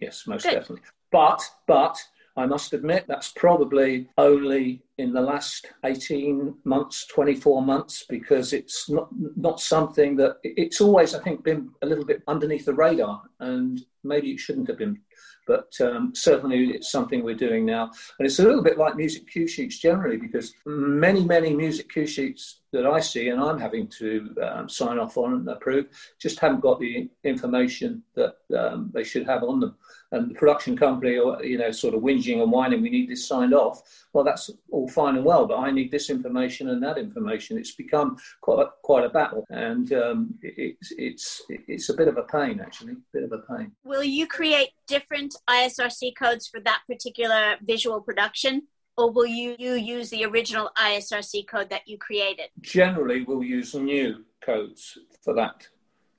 Yes, 0.00 0.26
most 0.26 0.42
Good. 0.42 0.52
definitely. 0.52 0.82
But 1.10 1.42
but 1.66 1.98
I 2.38 2.46
must 2.46 2.72
admit 2.72 3.04
that's 3.08 3.32
probably 3.32 4.08
only 4.16 4.82
in 4.98 5.12
the 5.12 5.20
last 5.20 5.66
18 5.84 6.54
months, 6.64 7.06
24 7.06 7.62
months, 7.62 8.04
because 8.08 8.52
it's 8.52 8.88
not, 8.88 9.08
not 9.36 9.60
something 9.60 10.16
that 10.16 10.36
it's 10.42 10.80
always, 10.80 11.14
I 11.14 11.22
think, 11.22 11.42
been 11.42 11.70
a 11.82 11.86
little 11.86 12.04
bit 12.04 12.22
underneath 12.28 12.64
the 12.64 12.74
radar, 12.74 13.22
and 13.40 13.80
maybe 14.04 14.30
it 14.30 14.40
shouldn't 14.40 14.68
have 14.68 14.78
been. 14.78 15.00
But 15.46 15.72
um, 15.80 16.12
certainly 16.14 16.70
it's 16.70 16.92
something 16.92 17.24
we're 17.24 17.34
doing 17.34 17.64
now. 17.64 17.90
And 18.18 18.26
it's 18.26 18.38
a 18.38 18.44
little 18.44 18.62
bit 18.62 18.76
like 18.76 18.96
music 18.96 19.28
cue 19.30 19.48
sheets 19.48 19.78
generally, 19.78 20.18
because 20.18 20.54
many, 20.66 21.24
many 21.24 21.54
music 21.54 21.90
cue 21.90 22.06
sheets 22.06 22.60
that 22.72 22.86
I 22.86 23.00
see 23.00 23.30
and 23.30 23.40
I'm 23.40 23.58
having 23.58 23.88
to 23.98 24.34
um, 24.42 24.68
sign 24.68 24.98
off 24.98 25.16
on 25.16 25.32
and 25.32 25.48
approve 25.48 25.86
just 26.20 26.38
haven't 26.38 26.60
got 26.60 26.78
the 26.78 27.08
information 27.24 28.02
that 28.14 28.36
um, 28.56 28.90
they 28.92 29.04
should 29.04 29.26
have 29.26 29.42
on 29.42 29.60
them 29.60 29.74
and 30.12 30.30
the 30.30 30.34
production 30.34 30.76
company 30.76 31.18
or 31.18 31.42
you 31.44 31.58
know 31.58 31.70
sort 31.70 31.94
of 31.94 32.00
whinging 32.00 32.42
and 32.42 32.50
whining 32.50 32.80
we 32.80 32.88
need 32.88 33.10
this 33.10 33.28
signed 33.28 33.52
off 33.52 33.82
well 34.12 34.24
that's 34.24 34.50
all 34.70 34.88
fine 34.88 35.16
and 35.16 35.24
well, 35.24 35.46
but 35.46 35.58
I 35.58 35.70
need 35.70 35.90
this 35.90 36.10
information 36.10 36.70
and 36.70 36.82
that 36.82 36.98
information. 36.98 37.58
It's 37.58 37.74
become 37.74 38.16
quite 38.40 38.60
a, 38.60 38.70
quite 38.82 39.04
a 39.04 39.08
battle, 39.08 39.44
and 39.50 39.92
um, 39.92 40.34
it's 40.42 40.92
it's 40.96 41.42
it's 41.48 41.88
a 41.88 41.94
bit 41.94 42.08
of 42.08 42.16
a 42.16 42.22
pain 42.22 42.60
actually, 42.60 42.92
a 42.92 42.96
bit 43.12 43.24
of 43.24 43.32
a 43.32 43.38
pain. 43.38 43.72
Will 43.84 44.04
you 44.04 44.26
create 44.26 44.70
different 44.86 45.34
ISRC 45.48 46.16
codes 46.16 46.48
for 46.48 46.60
that 46.60 46.80
particular 46.88 47.56
visual 47.62 48.00
production? 48.00 48.62
Or 48.96 49.12
will 49.12 49.26
you, 49.26 49.54
you 49.60 49.74
use 49.74 50.10
the 50.10 50.24
original 50.24 50.70
ISRC 50.76 51.46
code 51.46 51.70
that 51.70 51.86
you 51.86 51.98
created? 51.98 52.46
Generally, 52.62 53.26
we'll 53.28 53.44
use 53.44 53.72
new 53.72 54.24
codes 54.40 54.98
for 55.22 55.34
that. 55.34 55.68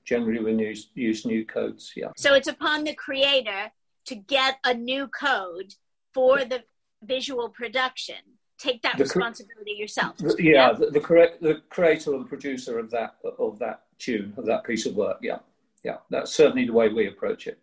Generally, 0.06 0.54
we 0.54 0.64
use, 0.64 0.88
use 0.94 1.26
new 1.26 1.44
codes, 1.44 1.92
yeah. 1.94 2.08
So 2.16 2.32
it's 2.32 2.48
upon 2.48 2.84
the 2.84 2.94
creator 2.94 3.70
to 4.06 4.14
get 4.14 4.58
a 4.64 4.74
new 4.74 5.08
code 5.08 5.74
for 6.12 6.44
the 6.44 6.64
visual 7.02 7.48
production. 7.48 8.16
Take 8.58 8.82
that 8.82 8.98
the, 8.98 9.04
responsibility 9.04 9.72
yourself. 9.72 10.18
The, 10.18 10.36
yeah, 10.38 10.52
yeah, 10.52 10.72
the, 10.74 10.90
the 10.90 11.00
correct 11.00 11.40
the 11.40 11.62
creator 11.70 12.12
or 12.12 12.18
the 12.18 12.26
producer 12.26 12.78
of 12.78 12.90
that 12.90 13.16
of 13.38 13.58
that 13.58 13.84
tune 13.98 14.34
of 14.36 14.44
that 14.46 14.64
piece 14.64 14.84
of 14.84 14.94
work. 14.96 15.18
Yeah, 15.22 15.38
yeah, 15.82 15.98
that's 16.10 16.34
certainly 16.34 16.66
the 16.66 16.72
way 16.72 16.88
we 16.88 17.06
approach 17.06 17.46
it. 17.46 17.58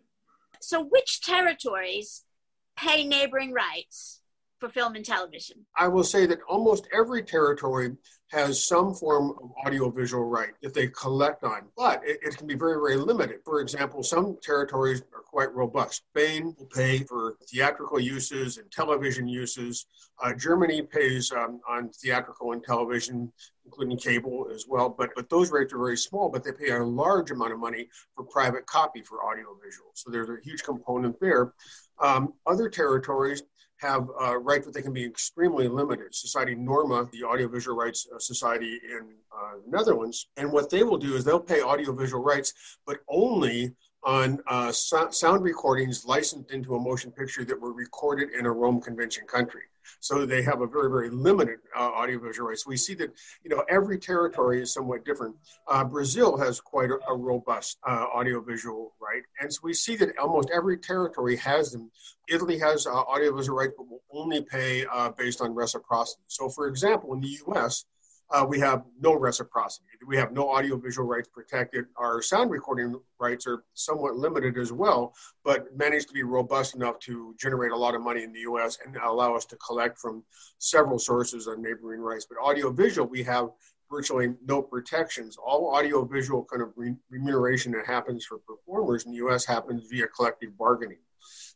So, 0.60 0.82
which 0.82 1.20
territories 1.20 2.24
pay 2.76 3.04
neighboring 3.04 3.52
rights 3.52 4.17
for 4.58 4.68
film 4.68 4.94
and 4.94 5.04
television? 5.04 5.64
I 5.76 5.88
will 5.88 6.04
say 6.04 6.26
that 6.26 6.38
almost 6.48 6.88
every 6.92 7.22
territory 7.22 7.96
has 8.30 8.66
some 8.66 8.94
form 8.94 9.30
of 9.42 9.50
audiovisual 9.66 10.24
right 10.24 10.50
that 10.62 10.74
they 10.74 10.88
collect 10.88 11.44
on, 11.44 11.62
but 11.76 12.02
it, 12.04 12.18
it, 12.22 12.36
can 12.36 12.46
be 12.46 12.54
very, 12.54 12.74
very 12.74 12.96
limited. 12.96 13.38
For 13.44 13.60
example, 13.60 14.02
some 14.02 14.36
territories 14.42 15.00
are 15.14 15.22
quite 15.22 15.54
robust. 15.54 16.02
Spain 16.10 16.54
will 16.58 16.66
pay 16.66 16.98
for 17.04 17.36
theatrical 17.50 17.98
uses 17.98 18.58
and 18.58 18.70
television 18.70 19.28
uses. 19.28 19.86
Uh, 20.22 20.34
Germany 20.34 20.82
pays 20.82 21.32
um, 21.32 21.60
on 21.68 21.88
theatrical 21.88 22.52
and 22.52 22.62
television, 22.62 23.32
including 23.64 23.96
cable 23.96 24.48
as 24.52 24.66
well, 24.68 24.90
but, 24.90 25.10
but 25.16 25.30
those 25.30 25.50
rates 25.50 25.72
are 25.72 25.78
very 25.78 25.96
small, 25.96 26.28
but 26.28 26.44
they 26.44 26.52
pay 26.52 26.70
a 26.70 26.84
large 26.84 27.30
amount 27.30 27.52
of 27.52 27.58
money 27.58 27.88
for 28.14 28.24
private 28.24 28.66
copy 28.66 29.00
for 29.02 29.24
audiovisual. 29.24 29.90
So 29.94 30.10
there's 30.10 30.28
a 30.28 30.36
huge 30.44 30.62
component 30.64 31.18
there. 31.18 31.54
Um, 32.00 32.34
other 32.46 32.68
territories 32.68 33.42
have 33.78 34.08
rights, 34.40 34.66
but 34.66 34.74
they 34.74 34.82
can 34.82 34.92
be 34.92 35.04
extremely 35.04 35.68
limited. 35.68 36.14
Society 36.14 36.54
Norma, 36.54 37.08
the 37.12 37.24
Audiovisual 37.24 37.76
Rights 37.76 38.06
uh, 38.14 38.18
Society 38.18 38.80
in 38.90 39.08
uh, 39.32 39.54
the 39.64 39.76
Netherlands, 39.76 40.28
and 40.36 40.52
what 40.52 40.70
they 40.70 40.82
will 40.82 40.98
do 40.98 41.14
is 41.14 41.24
they'll 41.24 41.40
pay 41.40 41.62
audiovisual 41.62 42.22
rights, 42.22 42.52
but 42.86 42.98
only 43.08 43.72
on 44.04 44.40
uh, 44.46 44.72
so- 44.72 45.10
sound 45.10 45.42
recordings 45.42 46.04
licensed 46.04 46.50
into 46.50 46.74
a 46.74 46.80
motion 46.80 47.10
picture 47.10 47.44
that 47.44 47.60
were 47.60 47.72
recorded 47.72 48.30
in 48.30 48.46
a 48.46 48.52
Rome 48.52 48.80
Convention 48.80 49.26
country. 49.26 49.62
So 50.00 50.26
they 50.26 50.42
have 50.42 50.60
a 50.60 50.66
very, 50.66 50.90
very 50.90 51.10
limited 51.10 51.58
uh, 51.76 51.80
audiovisual 51.80 52.48
rights. 52.48 52.66
We 52.66 52.76
see 52.76 52.94
that, 52.94 53.10
you 53.42 53.50
know, 53.50 53.64
every 53.68 53.98
territory 53.98 54.62
is 54.62 54.72
somewhat 54.72 55.04
different. 55.04 55.36
Uh, 55.66 55.84
Brazil 55.84 56.36
has 56.36 56.60
quite 56.60 56.90
a, 56.90 56.98
a 57.08 57.16
robust 57.16 57.78
uh, 57.86 58.06
audiovisual 58.14 58.92
right. 59.00 59.22
And 59.40 59.52
so 59.52 59.60
we 59.62 59.74
see 59.74 59.96
that 59.96 60.16
almost 60.18 60.50
every 60.54 60.78
territory 60.78 61.36
has 61.36 61.72
them. 61.72 61.90
Italy 62.28 62.58
has 62.58 62.86
uh, 62.86 62.90
audiovisual 62.90 63.56
rights, 63.56 63.74
but 63.76 63.88
will 63.88 64.02
only 64.12 64.42
pay 64.42 64.84
uh, 64.92 65.10
based 65.10 65.40
on 65.40 65.54
reciprocity. 65.54 66.22
So, 66.26 66.48
for 66.48 66.68
example, 66.68 67.14
in 67.14 67.20
the 67.20 67.38
US, 67.48 67.84
uh, 68.30 68.44
we 68.46 68.58
have 68.60 68.84
no 69.00 69.14
reciprocity. 69.14 69.86
We 70.06 70.16
have 70.16 70.32
no 70.32 70.50
audiovisual 70.50 71.06
rights 71.06 71.28
protected. 71.28 71.86
Our 71.96 72.20
sound 72.20 72.50
recording 72.50 73.00
rights 73.18 73.46
are 73.46 73.64
somewhat 73.74 74.16
limited 74.16 74.58
as 74.58 74.72
well, 74.72 75.14
but 75.44 75.74
manage 75.76 76.06
to 76.06 76.12
be 76.12 76.22
robust 76.22 76.74
enough 76.74 76.98
to 77.00 77.34
generate 77.38 77.72
a 77.72 77.76
lot 77.76 77.94
of 77.94 78.02
money 78.02 78.22
in 78.22 78.32
the 78.32 78.40
US 78.40 78.78
and 78.84 78.96
allow 78.96 79.34
us 79.34 79.44
to 79.46 79.56
collect 79.56 79.98
from 79.98 80.24
several 80.58 80.98
sources 80.98 81.48
on 81.48 81.62
neighboring 81.62 82.00
rights. 82.00 82.26
But 82.28 82.38
audiovisual, 82.38 83.08
we 83.08 83.22
have 83.24 83.48
virtually 83.90 84.34
no 84.44 84.60
protections. 84.60 85.36
All 85.36 85.74
audiovisual 85.74 86.44
kind 86.44 86.62
of 86.62 86.72
re- 86.76 86.96
remuneration 87.10 87.72
that 87.72 87.86
happens 87.86 88.26
for 88.26 88.38
performers 88.38 89.06
in 89.06 89.12
the 89.12 89.18
US 89.26 89.46
happens 89.46 89.86
via 89.90 90.06
collective 90.08 90.56
bargaining. 90.58 90.98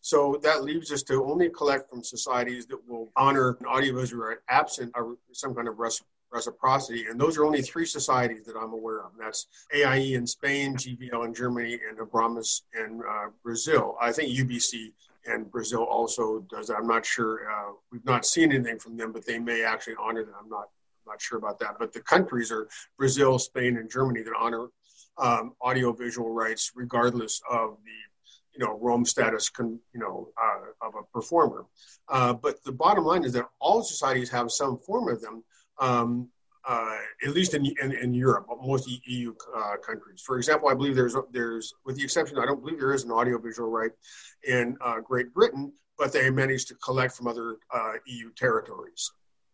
So 0.00 0.40
that 0.42 0.64
leaves 0.64 0.90
us 0.90 1.02
to 1.04 1.24
only 1.24 1.48
collect 1.50 1.88
from 1.88 2.02
societies 2.02 2.66
that 2.66 2.78
will 2.88 3.12
honor 3.16 3.56
an 3.60 3.66
audiovisual 3.66 4.34
absent 4.48 4.92
some 5.32 5.54
kind 5.54 5.68
of 5.68 5.78
reciprocity. 6.32 7.06
And 7.06 7.20
those 7.20 7.36
are 7.36 7.44
only 7.44 7.62
three 7.62 7.86
societies 7.86 8.44
that 8.46 8.56
I'm 8.56 8.72
aware 8.72 9.00
of. 9.00 9.12
That's 9.18 9.46
AIE 9.74 10.14
in 10.14 10.26
Spain, 10.26 10.74
GVL 10.74 11.26
in 11.26 11.34
Germany, 11.34 11.78
and 11.88 11.98
Abramus 11.98 12.62
in 12.74 13.02
uh, 13.08 13.28
Brazil. 13.42 13.96
I 14.00 14.12
think 14.12 14.36
UBC 14.36 14.92
and 15.26 15.50
Brazil 15.50 15.84
also 15.84 16.44
does 16.50 16.68
that. 16.68 16.76
I'm 16.76 16.86
not 16.86 17.04
sure. 17.04 17.50
Uh, 17.50 17.72
we've 17.90 18.04
not 18.04 18.24
seen 18.24 18.52
anything 18.52 18.78
from 18.78 18.96
them, 18.96 19.12
but 19.12 19.26
they 19.26 19.38
may 19.38 19.62
actually 19.62 19.94
honor 20.00 20.24
that. 20.24 20.34
I'm 20.40 20.48
not 20.48 20.68
I'm 21.04 21.12
not 21.12 21.20
sure 21.20 21.38
about 21.38 21.58
that. 21.60 21.76
But 21.78 21.92
the 21.92 22.00
countries 22.00 22.50
are 22.50 22.68
Brazil, 22.96 23.38
Spain, 23.38 23.76
and 23.76 23.90
Germany 23.90 24.22
that 24.22 24.34
honor 24.38 24.68
um, 25.18 25.52
audiovisual 25.62 26.30
rights 26.30 26.72
regardless 26.74 27.40
of 27.50 27.76
the 27.84 28.58
you 28.58 28.64
know 28.64 28.78
Rome 28.80 29.04
status, 29.04 29.48
con, 29.48 29.78
you 29.94 30.00
know, 30.00 30.28
uh, 30.40 30.86
of 30.86 30.94
a 30.94 31.02
performer. 31.12 31.66
Uh, 32.08 32.32
but 32.32 32.62
the 32.64 32.72
bottom 32.72 33.04
line 33.04 33.24
is 33.24 33.32
that 33.32 33.48
all 33.60 33.82
societies 33.82 34.30
have 34.30 34.50
some 34.50 34.78
form 34.78 35.08
of 35.08 35.20
them 35.20 35.42
um, 35.78 36.28
uh, 36.64 36.96
at 37.24 37.30
least 37.30 37.54
in, 37.54 37.66
in, 37.82 37.92
in, 37.92 38.14
Europe, 38.14 38.46
most 38.64 38.88
EU 39.06 39.34
uh, 39.56 39.76
countries. 39.84 40.22
For 40.24 40.36
example, 40.36 40.68
I 40.68 40.74
believe 40.74 40.94
there's, 40.94 41.16
there's, 41.32 41.74
with 41.84 41.96
the 41.96 42.04
exception, 42.04 42.38
I 42.38 42.46
don't 42.46 42.60
believe 42.60 42.78
there 42.78 42.94
is 42.94 43.04
an 43.04 43.10
audiovisual 43.10 43.68
right 43.68 43.90
in 44.46 44.76
uh, 44.80 45.00
Great 45.00 45.34
Britain, 45.34 45.72
but 45.98 46.12
they 46.12 46.30
managed 46.30 46.68
to 46.68 46.74
collect 46.76 47.16
from 47.16 47.26
other 47.26 47.56
uh, 47.74 47.94
EU 48.06 48.30
territories, 48.36 49.10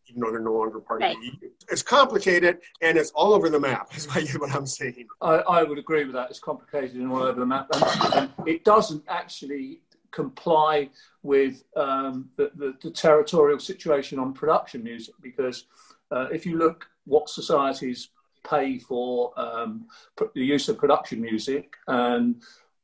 even 0.06 0.20
though 0.20 0.30
they're 0.30 0.40
no 0.40 0.52
longer 0.52 0.80
part 0.80 1.00
right. 1.00 1.16
of 1.16 1.22
the 1.22 1.26
EU. 1.28 1.50
It's 1.70 1.82
complicated 1.82 2.58
and 2.82 2.98
it's 2.98 3.10
all 3.12 3.32
over 3.32 3.48
the 3.48 3.60
map, 3.60 3.88
is 3.96 4.06
what 4.06 4.54
I'm 4.54 4.66
saying. 4.66 5.06
I, 5.22 5.37
I 5.37 5.62
would 5.62 5.78
agree 5.78 6.04
with 6.04 6.14
that. 6.14 6.28
It's 6.28 6.40
complicated 6.40 6.96
and 6.96 7.10
all 7.10 7.22
over 7.22 7.40
the 7.40 7.46
map. 7.46 7.68
And 8.14 8.30
it 8.46 8.64
doesn't 8.64 9.02
actually 9.08 9.80
comply 10.10 10.90
with 11.22 11.64
um, 11.76 12.28
the, 12.37 12.50
the, 12.56 12.75
the 12.82 12.90
territorial 12.90 13.58
situation 13.58 14.18
on 14.18 14.32
production 14.32 14.82
music 14.82 15.14
because 15.22 15.64
uh, 16.11 16.27
if 16.33 16.47
you 16.47 16.59
look 16.59 16.87
what 17.05 17.29
societies 17.29 18.11
pay 18.49 18.79
for 18.79 19.33
um, 19.38 19.87
the 20.35 20.45
use 20.45 20.69
of 20.69 20.79
production 20.79 21.21
music 21.21 21.75
and 21.88 22.43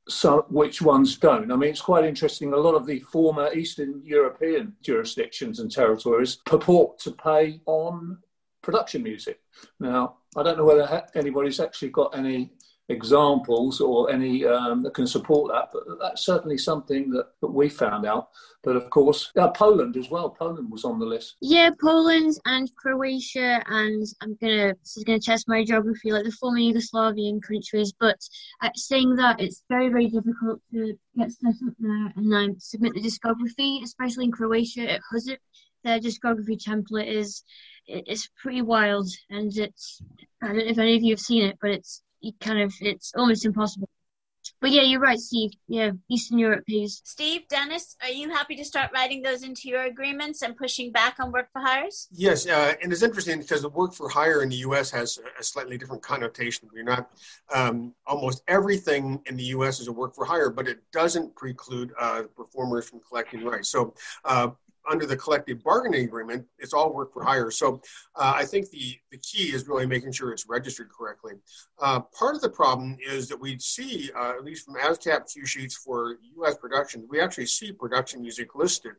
so 0.08 0.44
which 0.50 0.82
ones 0.82 1.16
don't. 1.16 1.50
I 1.50 1.56
mean, 1.56 1.70
it's 1.70 1.80
quite 1.80 2.04
interesting. 2.04 2.52
A 2.52 2.56
lot 2.56 2.74
of 2.74 2.86
the 2.86 3.00
former 3.00 3.52
Eastern 3.54 4.02
European 4.04 4.74
jurisdictions 4.82 5.60
and 5.60 5.70
territories 5.70 6.36
purport 6.44 6.98
to 7.00 7.12
pay 7.12 7.60
on 7.66 8.18
production 8.62 9.02
music. 9.02 9.40
Now, 9.80 10.16
I 10.36 10.42
don't 10.42 10.58
know 10.58 10.64
whether 10.64 11.04
anybody's 11.14 11.60
actually 11.60 11.90
got 11.90 12.16
any 12.16 12.50
examples 12.88 13.80
or 13.80 14.10
any 14.10 14.44
um, 14.44 14.82
that 14.82 14.94
can 14.94 15.06
support 15.06 15.52
that. 15.52 15.70
But 15.72 15.98
that's 16.00 16.24
certainly 16.24 16.58
something 16.58 17.10
that, 17.10 17.28
that 17.40 17.48
we 17.48 17.68
found 17.68 18.06
out. 18.06 18.28
But 18.62 18.76
of 18.76 18.88
course, 18.90 19.30
uh, 19.36 19.48
Poland 19.48 19.96
as 19.96 20.10
well. 20.10 20.30
Poland 20.30 20.70
was 20.70 20.84
on 20.84 20.98
the 20.98 21.06
list. 21.06 21.36
Yeah, 21.40 21.70
Poland 21.80 22.38
and 22.46 22.74
Croatia, 22.76 23.62
and 23.66 24.06
I'm 24.20 24.36
gonna 24.40 24.74
this 24.82 24.96
is 24.96 25.04
gonna 25.04 25.20
test 25.20 25.48
my 25.48 25.64
geography, 25.64 26.12
like 26.12 26.24
the 26.24 26.32
former 26.32 26.58
Yugoslavian 26.58 27.42
countries. 27.42 27.92
But 27.98 28.18
uh, 28.62 28.70
saying 28.74 29.16
that, 29.16 29.40
it's 29.40 29.62
very 29.68 29.88
very 29.88 30.06
difficult 30.06 30.60
to 30.72 30.94
get 31.16 31.32
set 31.32 31.54
up 31.66 31.74
there 31.78 32.12
and 32.16 32.32
then 32.32 32.56
submit 32.58 32.94
the 32.94 33.02
discography, 33.02 33.82
especially 33.82 34.24
in 34.24 34.32
Croatia. 34.32 34.94
It 34.94 35.02
has 35.12 35.28
it. 35.28 35.40
Their 35.84 36.00
discography 36.00 36.56
template 36.58 37.08
is 37.08 37.42
it's 37.86 38.30
pretty 38.40 38.62
wild, 38.62 39.08
and 39.28 39.54
it's 39.56 40.00
I 40.42 40.48
don't 40.48 40.56
know 40.56 40.64
if 40.64 40.78
any 40.78 40.96
of 40.96 41.02
you 41.02 41.12
have 41.12 41.20
seen 41.20 41.44
it, 41.44 41.58
but 41.60 41.70
it's 41.70 42.02
you 42.24 42.32
kind 42.40 42.60
of 42.60 42.72
it's 42.80 43.12
almost 43.16 43.44
impossible. 43.44 43.88
But 44.60 44.70
yeah, 44.72 44.82
you're 44.82 45.00
right, 45.00 45.18
Steve. 45.18 45.52
Yeah, 45.68 45.92
Eastern 46.10 46.38
Europe 46.38 46.64
pays. 46.66 47.00
Steve, 47.04 47.48
Dennis, 47.48 47.96
are 48.02 48.10
you 48.10 48.28
happy 48.30 48.56
to 48.56 48.64
start 48.64 48.90
writing 48.94 49.22
those 49.22 49.42
into 49.42 49.68
your 49.68 49.84
agreements 49.84 50.42
and 50.42 50.56
pushing 50.56 50.92
back 50.92 51.16
on 51.18 51.32
work 51.32 51.48
for 51.52 51.62
hires? 51.62 52.08
Yes, 52.12 52.46
uh, 52.46 52.74
and 52.82 52.92
it's 52.92 53.02
interesting 53.02 53.40
because 53.40 53.62
the 53.62 53.70
work 53.70 53.94
for 53.94 54.08
hire 54.08 54.42
in 54.42 54.50
the 54.50 54.56
U.S. 54.56 54.90
has 54.90 55.18
a 55.38 55.42
slightly 55.42 55.78
different 55.78 56.02
connotation. 56.02 56.68
We're 56.72 56.82
not 56.84 57.10
um, 57.54 57.94
almost 58.06 58.42
everything 58.48 59.20
in 59.26 59.36
the 59.36 59.44
U.S. 59.44 59.80
is 59.80 59.88
a 59.88 59.92
work 59.92 60.14
for 60.14 60.24
hire, 60.24 60.50
but 60.50 60.68
it 60.68 60.78
doesn't 60.92 61.34
preclude 61.36 61.92
uh, 61.98 62.24
performers 62.36 62.88
from 62.88 63.00
collecting 63.00 63.44
rights. 63.44 63.68
So 63.70 63.94
uh, 64.26 64.50
under 64.90 65.06
the 65.06 65.16
collective 65.16 65.62
bargaining 65.62 66.04
agreement, 66.04 66.46
it's 66.58 66.72
all 66.72 66.92
work 66.92 67.12
for 67.12 67.22
hire. 67.22 67.50
So 67.50 67.80
uh, 68.16 68.32
I 68.36 68.44
think 68.44 68.70
the, 68.70 68.96
the 69.10 69.18
key 69.18 69.54
is 69.54 69.66
really 69.68 69.86
making 69.86 70.12
sure 70.12 70.32
it's 70.32 70.48
registered 70.48 70.88
correctly. 70.90 71.32
Uh, 71.80 72.00
part 72.18 72.34
of 72.34 72.40
the 72.40 72.50
problem 72.50 72.96
is 73.06 73.28
that 73.28 73.40
we 73.40 73.58
see, 73.58 74.10
uh, 74.16 74.30
at 74.30 74.44
least 74.44 74.64
from 74.64 74.74
ASCAP 74.76 75.32
cue 75.32 75.46
sheets 75.46 75.76
for 75.76 76.18
US 76.38 76.56
productions, 76.56 77.06
we 77.08 77.20
actually 77.20 77.46
see 77.46 77.72
production 77.72 78.22
music 78.22 78.54
listed 78.54 78.92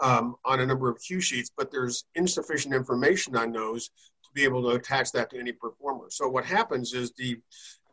um, 0.00 0.36
on 0.44 0.60
a 0.60 0.66
number 0.66 0.88
of 0.90 1.00
cue 1.00 1.20
sheets, 1.20 1.50
but 1.56 1.70
there's 1.70 2.04
insufficient 2.14 2.74
information 2.74 3.36
on 3.36 3.52
those 3.52 3.88
to 3.88 4.30
be 4.34 4.44
able 4.44 4.62
to 4.62 4.76
attach 4.76 5.12
that 5.12 5.30
to 5.30 5.38
any 5.38 5.52
performer. 5.52 6.06
So 6.10 6.28
what 6.28 6.44
happens 6.44 6.92
is 6.92 7.12
the 7.12 7.38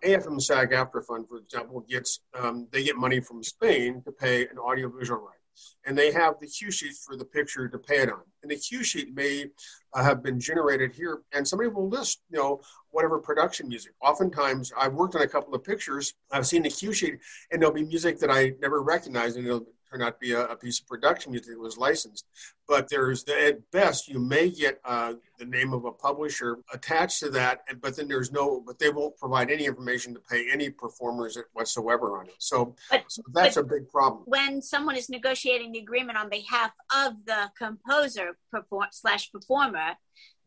AFM 0.04 0.42
SAG 0.42 0.72
AFTRA 0.72 1.06
fund, 1.06 1.28
for 1.28 1.38
example, 1.38 1.82
gets 1.82 2.22
um, 2.40 2.68
they 2.72 2.84
get 2.84 2.96
money 2.96 3.20
from 3.20 3.44
Spain 3.44 4.02
to 4.06 4.12
pay 4.12 4.48
an 4.48 4.58
audiovisual 4.58 5.20
right. 5.20 5.39
And 5.86 5.98
they 5.98 6.12
have 6.12 6.36
the 6.40 6.48
cue 6.48 6.72
sheets 6.72 7.04
for 7.06 7.16
the 7.16 7.26
picture 7.26 7.68
to 7.68 7.78
it 7.90 8.10
on. 8.10 8.22
And 8.44 8.52
the 8.52 8.56
cue 8.56 8.84
sheet 8.84 9.14
may 9.14 9.46
uh, 9.94 10.04
have 10.04 10.24
been 10.24 10.40
generated 10.40 10.94
here, 10.94 11.22
and 11.34 11.48
somebody 11.48 11.70
will 11.70 11.90
list, 11.90 12.22
you 12.30 12.38
know, 12.38 12.62
whatever 12.92 13.20
production 13.20 13.68
music. 13.68 13.94
Oftentimes, 14.02 14.72
I've 14.78 14.94
worked 14.94 15.16
on 15.16 15.22
a 15.22 15.28
couple 15.28 15.54
of 15.54 15.64
pictures. 15.64 16.14
I've 16.32 16.48
seen 16.48 16.64
the 16.64 16.70
cue 16.70 16.94
sheet, 16.94 17.20
and 17.52 17.62
there'll 17.62 17.74
be 17.74 17.84
music 17.84 18.20
that 18.20 18.32
I 18.32 18.54
never 18.62 18.82
recognized, 18.82 19.38
and 19.38 19.46
it'll 19.46 19.68
turn 19.92 20.02
out 20.02 20.20
to 20.20 20.20
be 20.20 20.34
a, 20.34 20.46
a, 20.46 20.56
piece 20.56 20.80
of 20.80 20.88
production 20.88 21.32
music 21.32 21.54
that 21.54 21.60
was 21.60 21.78
licensed. 21.78 22.26
But 22.68 22.90
there's 22.90 23.24
the, 23.24 23.48
at 23.48 23.72
best 23.72 24.08
you 24.08 24.20
may 24.20 24.50
get 24.50 24.80
uh, 24.86 25.14
the 25.38 25.46
name 25.46 25.74
of 25.74 25.86
a 25.86 25.92
publisher 25.92 26.60
attached 26.74 27.20
to 27.22 27.30
that, 27.32 27.62
but 27.82 27.96
then 27.96 28.08
there's 28.08 28.32
no, 28.32 28.62
but 28.66 28.80
they 28.80 28.90
won't 28.90 29.18
provide 29.18 29.50
any 29.50 29.66
information 29.66 30.14
to 30.14 30.20
pay 30.20 30.48
any 30.52 30.70
performers 30.70 31.38
whatsoever 31.54 32.20
on 32.20 32.28
it. 32.28 32.36
So, 32.38 32.76
but, 32.92 33.04
so 33.08 33.22
that's 33.34 33.58
a 33.58 33.64
big 33.64 33.90
problem. 33.90 34.24
When 34.26 34.62
someone 34.62 34.96
is 34.96 35.10
negotiating 35.10 35.72
the 35.72 35.80
agreement 35.80 36.18
on 36.18 36.30
behalf 36.30 36.72
of 36.96 37.14
the 37.26 37.50
composer 37.58 38.38
perform, 38.52 38.88
slash 38.92 39.32
performer, 39.32 39.96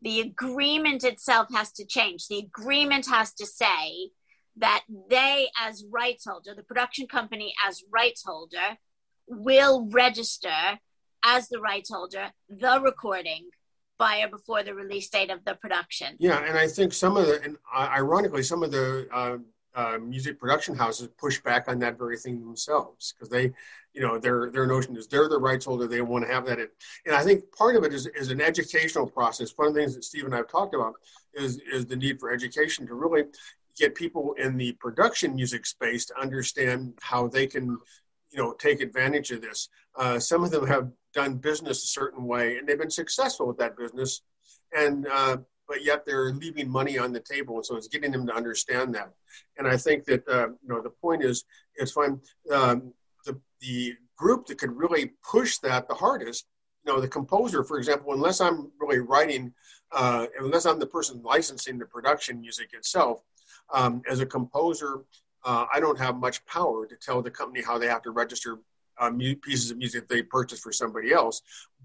the 0.01 0.21
agreement 0.21 1.03
itself 1.03 1.47
has 1.53 1.71
to 1.73 1.85
change. 1.85 2.27
The 2.27 2.39
agreement 2.39 3.07
has 3.07 3.33
to 3.35 3.45
say 3.45 4.11
that 4.57 4.83
they, 5.09 5.47
as 5.59 5.83
rights 5.89 6.25
holder, 6.25 6.53
the 6.55 6.63
production 6.63 7.07
company 7.07 7.53
as 7.67 7.83
rights 7.91 8.23
holder, 8.25 8.77
will 9.27 9.87
register 9.89 10.79
as 11.23 11.47
the 11.49 11.59
rights 11.59 11.89
holder 11.91 12.31
the 12.49 12.81
recording 12.83 13.49
by 13.97 14.21
or 14.21 14.29
before 14.29 14.63
the 14.63 14.73
release 14.73 15.09
date 15.09 15.29
of 15.29 15.43
the 15.45 15.55
production. 15.55 16.15
Yeah, 16.19 16.43
and 16.45 16.57
I 16.57 16.67
think 16.67 16.93
some 16.93 17.15
of 17.15 17.27
the, 17.27 17.41
and 17.43 17.57
uh, 17.73 17.89
ironically, 17.91 18.43
some 18.43 18.63
of 18.63 18.71
the 18.71 19.07
uh, 19.13 19.37
uh, 19.75 19.97
music 19.97 20.39
production 20.39 20.75
houses 20.75 21.09
push 21.17 21.41
back 21.41 21.67
on 21.67 21.79
that 21.79 21.97
very 21.97 22.17
thing 22.17 22.39
themselves 22.39 23.13
because 23.13 23.29
they, 23.29 23.51
you 23.93 24.01
know, 24.01 24.19
their 24.19 24.51
their 24.51 24.67
notion 24.67 24.95
is 24.97 25.07
they're 25.07 25.29
the 25.29 25.37
rights 25.37 25.65
holder, 25.65 25.87
they 25.87 26.01
want 26.01 26.25
to 26.25 26.31
have 26.31 26.45
that. 26.45 26.59
In. 26.59 26.67
And 27.05 27.15
I 27.15 27.23
think 27.23 27.43
part 27.55 27.75
of 27.75 27.83
it 27.83 27.93
is, 27.93 28.07
is 28.07 28.29
an 28.29 28.41
educational 28.41 29.07
process. 29.07 29.53
One 29.55 29.69
of 29.69 29.73
the 29.73 29.79
things 29.79 29.95
that 29.95 30.03
Steve 30.03 30.25
and 30.25 30.33
I 30.33 30.37
have 30.37 30.49
talked 30.49 30.75
about 30.75 30.93
is 31.33 31.59
is 31.71 31.85
the 31.85 31.95
need 31.95 32.19
for 32.19 32.31
education 32.31 32.85
to 32.87 32.95
really 32.95 33.23
get 33.75 33.95
people 33.95 34.33
in 34.37 34.57
the 34.57 34.73
production 34.73 35.35
music 35.35 35.65
space 35.65 36.05
to 36.05 36.19
understand 36.19 36.93
how 37.01 37.27
they 37.27 37.47
can 37.47 37.77
you 38.33 38.41
know 38.41 38.53
take 38.53 38.81
advantage 38.81 39.31
of 39.31 39.41
this. 39.41 39.69
Uh, 39.95 40.19
some 40.19 40.43
of 40.43 40.51
them 40.51 40.65
have 40.67 40.89
done 41.13 41.35
business 41.35 41.83
a 41.83 41.87
certain 41.87 42.25
way, 42.25 42.57
and 42.57 42.67
they've 42.67 42.79
been 42.79 42.89
successful 42.89 43.47
with 43.47 43.57
that 43.57 43.77
business, 43.77 44.21
and 44.75 45.07
uh, 45.07 45.37
but 45.67 45.83
yet 45.83 46.05
they're 46.05 46.33
leaving 46.33 46.69
money 46.69 46.97
on 46.97 47.13
the 47.13 47.19
table, 47.19 47.55
and 47.55 47.65
so 47.65 47.75
it's 47.75 47.87
getting 47.87 48.11
them 48.11 48.27
to 48.27 48.33
understand 48.33 48.93
that. 48.95 49.11
And 49.57 49.67
I 49.67 49.77
think 49.77 50.05
that 50.05 50.27
uh, 50.27 50.47
you 50.47 50.69
know 50.69 50.81
the 50.81 50.89
point 50.89 51.23
is 51.23 51.45
it's 51.75 51.91
fine. 51.91 52.19
Um, 52.51 52.93
the 53.25 53.39
the 53.61 53.95
group 54.17 54.45
that 54.47 54.57
could 54.57 54.75
really 54.75 55.11
push 55.29 55.57
that 55.59 55.87
the 55.87 55.93
hardest, 55.93 56.45
you 56.85 56.93
know, 56.93 57.01
the 57.01 57.07
composer, 57.07 57.63
for 57.63 57.77
example, 57.77 58.13
unless 58.13 58.41
I'm 58.41 58.71
really 58.79 58.99
writing, 58.99 59.53
uh, 59.91 60.27
unless 60.39 60.65
I'm 60.65 60.79
the 60.79 60.87
person 60.87 61.21
licensing 61.23 61.77
the 61.77 61.85
production 61.85 62.39
music 62.39 62.69
itself, 62.73 63.21
um, 63.73 64.01
as 64.09 64.19
a 64.19 64.25
composer, 64.25 65.03
uh, 65.45 65.65
I 65.73 65.79
don't 65.79 65.99
have 65.99 66.17
much 66.17 66.45
power 66.45 66.85
to 66.85 66.95
tell 66.95 67.21
the 67.21 67.31
company 67.31 67.63
how 67.63 67.77
they 67.77 67.87
have 67.87 68.01
to 68.03 68.11
register 68.11 68.59
uh, 68.99 69.11
pieces 69.41 69.71
of 69.71 69.77
music 69.77 70.07
they 70.07 70.21
purchase 70.21 70.59
for 70.59 70.71
somebody 70.71 71.11
else. 71.11 71.41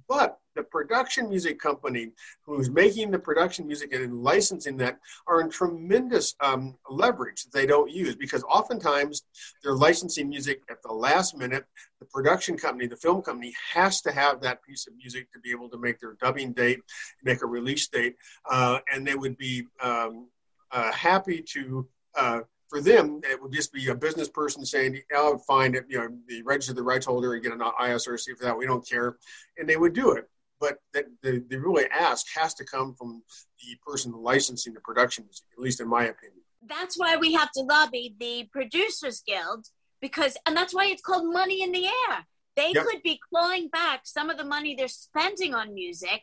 But 0.09 0.39
the 0.57 0.63
production 0.63 1.29
music 1.29 1.61
company 1.61 2.13
who's 2.45 2.71
making 2.71 3.11
the 3.11 3.19
production 3.19 3.67
music 3.67 3.93
and 3.93 4.23
licensing 4.23 4.77
that 4.79 4.99
are 5.27 5.41
in 5.43 5.51
tremendous 5.51 6.35
um, 6.41 6.77
leverage 6.89 7.45
that 7.45 7.53
they 7.53 7.67
don't 7.67 7.91
use 7.91 8.17
because 8.17 8.43
oftentimes 8.45 9.23
they're 9.63 9.77
licensing 9.77 10.29
music 10.29 10.63
at 10.71 10.83
the 10.83 10.93
last 10.93 11.37
minute. 11.37 11.67
The 12.01 12.07
production 12.07 12.57
company, 12.57 12.87
the 12.87 12.97
film 12.97 13.23
company, 13.23 13.55
has 13.73 14.01
to 14.03 14.13
have 14.13 14.41
that 14.41 14.63
piece 14.65 14.87
of 14.87 14.97
music 14.97 15.31
to 15.33 15.41
be 15.41 15.51
able 15.51 15.69
to 15.69 15.79
make 15.79 16.01
their 16.01 16.17
dubbing 16.23 16.55
date, 16.55 16.81
make 17.23 17.43
a 17.43 17.47
release 17.47 17.87
date, 17.89 18.17
uh, 18.51 18.79
and 18.93 19.07
they 19.07 19.15
would 19.15 19.37
be 19.37 19.67
um, 19.83 20.29
uh, 20.73 20.91
happy 20.93 21.45
to 21.53 21.87
uh, 22.17 22.41
for 22.69 22.81
them, 22.81 23.21
it 23.25 23.41
would 23.41 23.53
just 23.53 23.73
be 23.73 23.89
a 23.89 23.95
business 23.95 24.29
person 24.29 24.65
saying, 24.65 25.01
"Oh, 25.15 25.39
fine, 25.39 25.75
you 25.89 25.99
know, 25.99 26.09
the 26.27 26.43
register 26.43 26.75
the 26.75 26.83
rights 26.83 27.07
holder 27.07 27.35
and 27.35 27.43
get 27.43 27.53
an 27.53 27.61
ISRC 27.61 28.37
for 28.37 28.45
that. 28.45 28.57
We 28.57 28.67
don't 28.67 28.87
care," 28.87 29.17
and 29.57 29.69
they 29.69 29.77
would 29.77 29.93
do 29.93 30.13
it. 30.13 30.29
But 30.61 30.79
the, 30.93 31.05
the, 31.23 31.45
the 31.49 31.59
really 31.59 31.87
ask 31.87 32.27
has 32.35 32.55
to 32.55 32.65
come 32.65 32.95
from 32.95 33.23
the 33.63 33.77
person 33.87 34.13
licensing 34.13 34.75
the 34.75 34.81
production 34.81 35.25
music, 35.25 35.47
at 35.53 35.63
least 35.63 35.81
in 35.81 35.89
my 35.89 36.05
opinion. 36.05 36.41
That's 36.67 36.99
why 36.99 37.17
we 37.17 37.33
have 37.35 37.51
to 37.53 37.61
lobby 37.61 38.15
the 38.19 38.49
Producers 38.53 39.23
Guild 39.27 39.67
because, 40.01 40.37
and 40.47 40.57
that's 40.57 40.75
why 40.75 40.87
it's 40.87 41.03
called 41.03 41.33
money 41.33 41.63
in 41.63 41.73
the 41.73 41.87
air. 41.87 42.27
They 42.57 42.73
yep. 42.75 42.87
could 42.87 43.03
be 43.03 43.21
clawing 43.31 43.69
back 43.69 44.01
some 44.05 44.31
of 44.31 44.37
the 44.37 44.45
money 44.45 44.75
they're 44.75 44.89
spending 44.89 45.55
on 45.55 45.75
music 45.75 46.23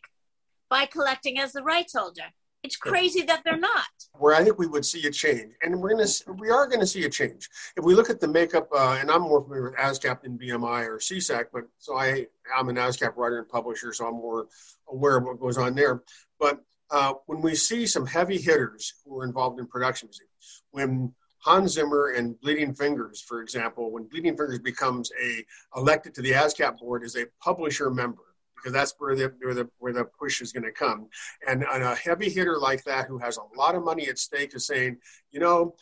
by 0.70 0.86
collecting 0.86 1.40
as 1.40 1.54
the 1.54 1.64
rights 1.64 1.94
holder. 1.98 2.34
It's 2.66 2.78
crazy 2.78 3.22
that 3.24 3.44
they're 3.46 3.60
not. 3.60 3.86
Where 4.14 4.34
I 4.34 4.44
think 4.44 4.58
we 4.58 4.66
would 4.66 4.86
see 4.86 5.06
a 5.06 5.12
change, 5.12 5.54
and 5.62 5.80
we're 5.80 5.92
gonna 5.92 6.08
we 6.40 6.50
are 6.50 6.66
gonna 6.68 6.88
see 6.88 7.04
a 7.06 7.10
change 7.10 7.48
if 7.78 7.86
we 7.86 7.94
look 7.94 8.10
at 8.10 8.20
the 8.20 8.28
makeup. 8.28 8.68
Uh, 8.76 8.98
and 9.00 9.12
I'm 9.12 9.22
more 9.22 9.44
familiar 9.44 9.66
with 9.66 9.76
ASCAP 9.76 10.24
than 10.24 10.40
BMI 10.40 10.88
or 10.88 10.98
SESAC, 10.98 11.46
but 11.54 11.66
so 11.78 11.96
I 11.96 12.26
am 12.58 12.70
an 12.70 12.78
ASCAP 12.78 13.16
writer 13.18 13.38
and 13.38 13.48
publisher, 13.48 13.94
so 13.94 14.08
I'm 14.08 14.16
more 14.16 14.48
aware 14.88 15.18
of 15.18 15.26
what 15.26 15.40
goes 15.40 15.60
on 15.60 15.76
there. 15.76 16.02
But 16.40 16.64
uh, 16.90 17.14
when 17.28 17.42
we 17.42 17.54
see 17.54 17.86
some 17.86 18.08
heavy 18.08 18.40
hitters 18.40 18.96
who 19.06 19.20
are 19.20 19.26
involved 19.26 19.60
in 19.60 19.68
production 19.68 20.08
music, 20.08 20.28
when 20.72 21.14
Hans 21.46 21.74
Zimmer 21.74 22.14
and 22.18 22.40
Bleeding 22.42 22.74
Fingers, 22.74 23.22
for 23.22 23.44
example, 23.44 23.92
when 23.92 24.06
Bleeding 24.06 24.36
Fingers 24.36 24.60
becomes 24.60 25.12
a 25.22 25.46
elected 25.78 26.16
to 26.16 26.24
the 26.24 26.32
ASCAP 26.32 26.80
board 26.80 27.04
as 27.04 27.16
a 27.16 27.28
publisher 27.40 27.92
member, 27.92 28.24
because 28.66 28.74
that's 28.74 28.96
where 28.98 29.16
the 29.16 29.32
where 29.42 29.54
the 29.54 29.70
where 29.78 29.94
the 29.94 30.06
push 30.06 30.42
is 30.42 30.52
going 30.52 30.64
to 30.64 30.72
come. 30.72 31.08
And, 31.48 31.64
and 31.72 31.84
a 31.84 31.94
heavy 31.96 32.30
hitter 32.30 32.58
like 32.58 32.84
that 32.86 33.06
who 33.08 33.20
has 33.20 33.38
a 33.38 33.58
lot 33.58 33.76
of 33.76 33.84
money 33.84 34.08
at 34.08 34.18
stake 34.18 34.56
is 34.56 34.66
saying, 34.66 34.98
you 35.32 35.40
know, 35.40 35.76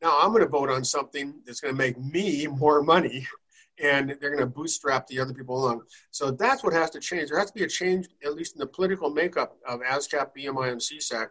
now 0.00 0.16
I'm 0.20 0.30
going 0.30 0.44
to 0.44 0.48
vote 0.48 0.70
on 0.70 0.84
something 0.84 1.34
that's 1.44 1.60
going 1.60 1.74
to 1.74 1.78
make 1.78 1.98
me 1.98 2.46
more 2.46 2.80
money. 2.80 3.26
And 3.82 4.10
they're 4.20 4.30
going 4.30 4.38
to 4.38 4.46
bootstrap 4.46 5.08
the 5.08 5.18
other 5.18 5.34
people 5.34 5.56
along. 5.56 5.82
So 6.12 6.30
that's 6.30 6.62
what 6.62 6.74
has 6.74 6.90
to 6.90 7.00
change. 7.00 7.30
There 7.30 7.38
has 7.38 7.50
to 7.50 7.58
be 7.58 7.64
a 7.64 7.68
change, 7.68 8.06
at 8.24 8.34
least 8.34 8.54
in 8.54 8.60
the 8.60 8.66
political 8.66 9.10
makeup 9.10 9.56
of 9.66 9.80
ASCAP, 9.80 10.28
BMI, 10.36 10.70
and 10.70 10.80
SESAC, 10.80 11.28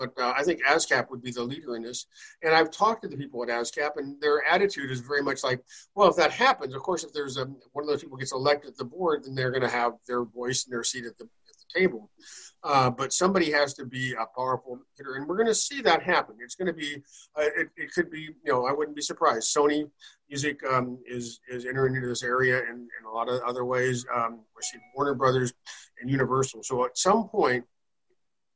but 0.00 0.18
uh, 0.18 0.32
I 0.36 0.42
think 0.42 0.64
ASCAP 0.64 1.10
would 1.10 1.22
be 1.22 1.30
the 1.30 1.42
leader 1.42 1.76
in 1.76 1.82
this. 1.82 2.06
And 2.42 2.54
I've 2.54 2.70
talked 2.70 3.02
to 3.02 3.08
the 3.08 3.18
people 3.18 3.42
at 3.42 3.50
ASCAP, 3.50 3.90
and 3.96 4.20
their 4.20 4.42
attitude 4.46 4.90
is 4.90 5.00
very 5.00 5.22
much 5.22 5.44
like, 5.44 5.62
well, 5.94 6.08
if 6.08 6.16
that 6.16 6.32
happens, 6.32 6.74
of 6.74 6.82
course, 6.82 7.04
if 7.04 7.12
there's 7.12 7.36
a, 7.36 7.44
one 7.72 7.84
of 7.84 7.86
those 7.86 8.02
people 8.02 8.16
gets 8.16 8.32
elected 8.32 8.72
to 8.72 8.78
the 8.78 8.84
board, 8.84 9.24
then 9.24 9.34
they're 9.34 9.50
going 9.50 9.62
to 9.62 9.68
have 9.68 9.92
their 10.08 10.24
voice 10.24 10.64
and 10.64 10.72
their 10.72 10.82
seat 10.82 11.04
at 11.04 11.18
the, 11.18 11.24
at 11.24 11.54
the 11.58 11.80
table. 11.80 12.10
Uh, 12.62 12.90
but 12.90 13.12
somebody 13.12 13.50
has 13.50 13.72
to 13.74 13.86
be 13.86 14.12
a 14.14 14.26
powerful 14.36 14.78
hitter, 14.96 15.14
and 15.14 15.26
we're 15.26 15.36
going 15.36 15.46
to 15.46 15.54
see 15.54 15.80
that 15.80 16.02
happen. 16.02 16.36
It's 16.40 16.54
going 16.54 16.66
to 16.66 16.74
be, 16.74 16.96
uh, 17.36 17.42
it, 17.56 17.68
it, 17.76 17.92
could 17.92 18.10
be, 18.10 18.20
you 18.20 18.52
know, 18.52 18.66
I 18.66 18.72
wouldn't 18.72 18.96
be 18.96 19.02
surprised. 19.02 19.54
Sony 19.54 19.88
Music 20.28 20.60
um, 20.70 20.98
is 21.06 21.40
is 21.48 21.64
entering 21.64 21.96
into 21.96 22.06
this 22.06 22.22
area 22.22 22.58
in, 22.60 22.86
in 22.98 23.06
a 23.06 23.10
lot 23.10 23.28
of 23.28 23.40
other 23.42 23.64
ways. 23.64 24.04
Um, 24.14 24.40
we 24.54 24.62
see 24.62 24.78
Warner 24.94 25.14
Brothers 25.14 25.54
and 26.00 26.10
Universal. 26.10 26.62
So 26.62 26.84
at 26.84 26.98
some 26.98 27.28
point, 27.28 27.64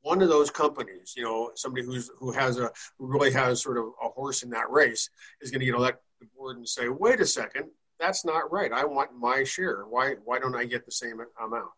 one 0.04 0.20
of 0.20 0.28
those 0.28 0.50
companies, 0.50 1.14
you 1.16 1.24
know, 1.24 1.50
somebody 1.56 1.84
who's 1.84 2.10
who 2.18 2.30
has 2.30 2.58
a 2.58 2.70
who 2.98 3.06
really 3.06 3.32
has 3.32 3.62
sort 3.62 3.78
of 3.78 3.86
a 4.02 4.08
horse 4.08 4.42
in 4.42 4.50
that 4.50 4.70
race 4.70 5.08
is 5.40 5.50
going 5.50 5.60
to 5.60 5.66
get 5.66 5.74
elected 5.74 6.02
to 6.20 6.26
the 6.26 6.30
board 6.36 6.58
and 6.58 6.68
say, 6.68 6.88
wait 6.88 7.20
a 7.20 7.26
second, 7.26 7.70
that's 7.98 8.24
not 8.24 8.52
right. 8.52 8.70
I 8.70 8.84
want 8.84 9.16
my 9.18 9.44
share. 9.44 9.84
Why 9.88 10.16
why 10.24 10.38
don't 10.38 10.54
I 10.54 10.66
get 10.66 10.84
the 10.84 10.92
same 10.92 11.20
amount? 11.42 11.70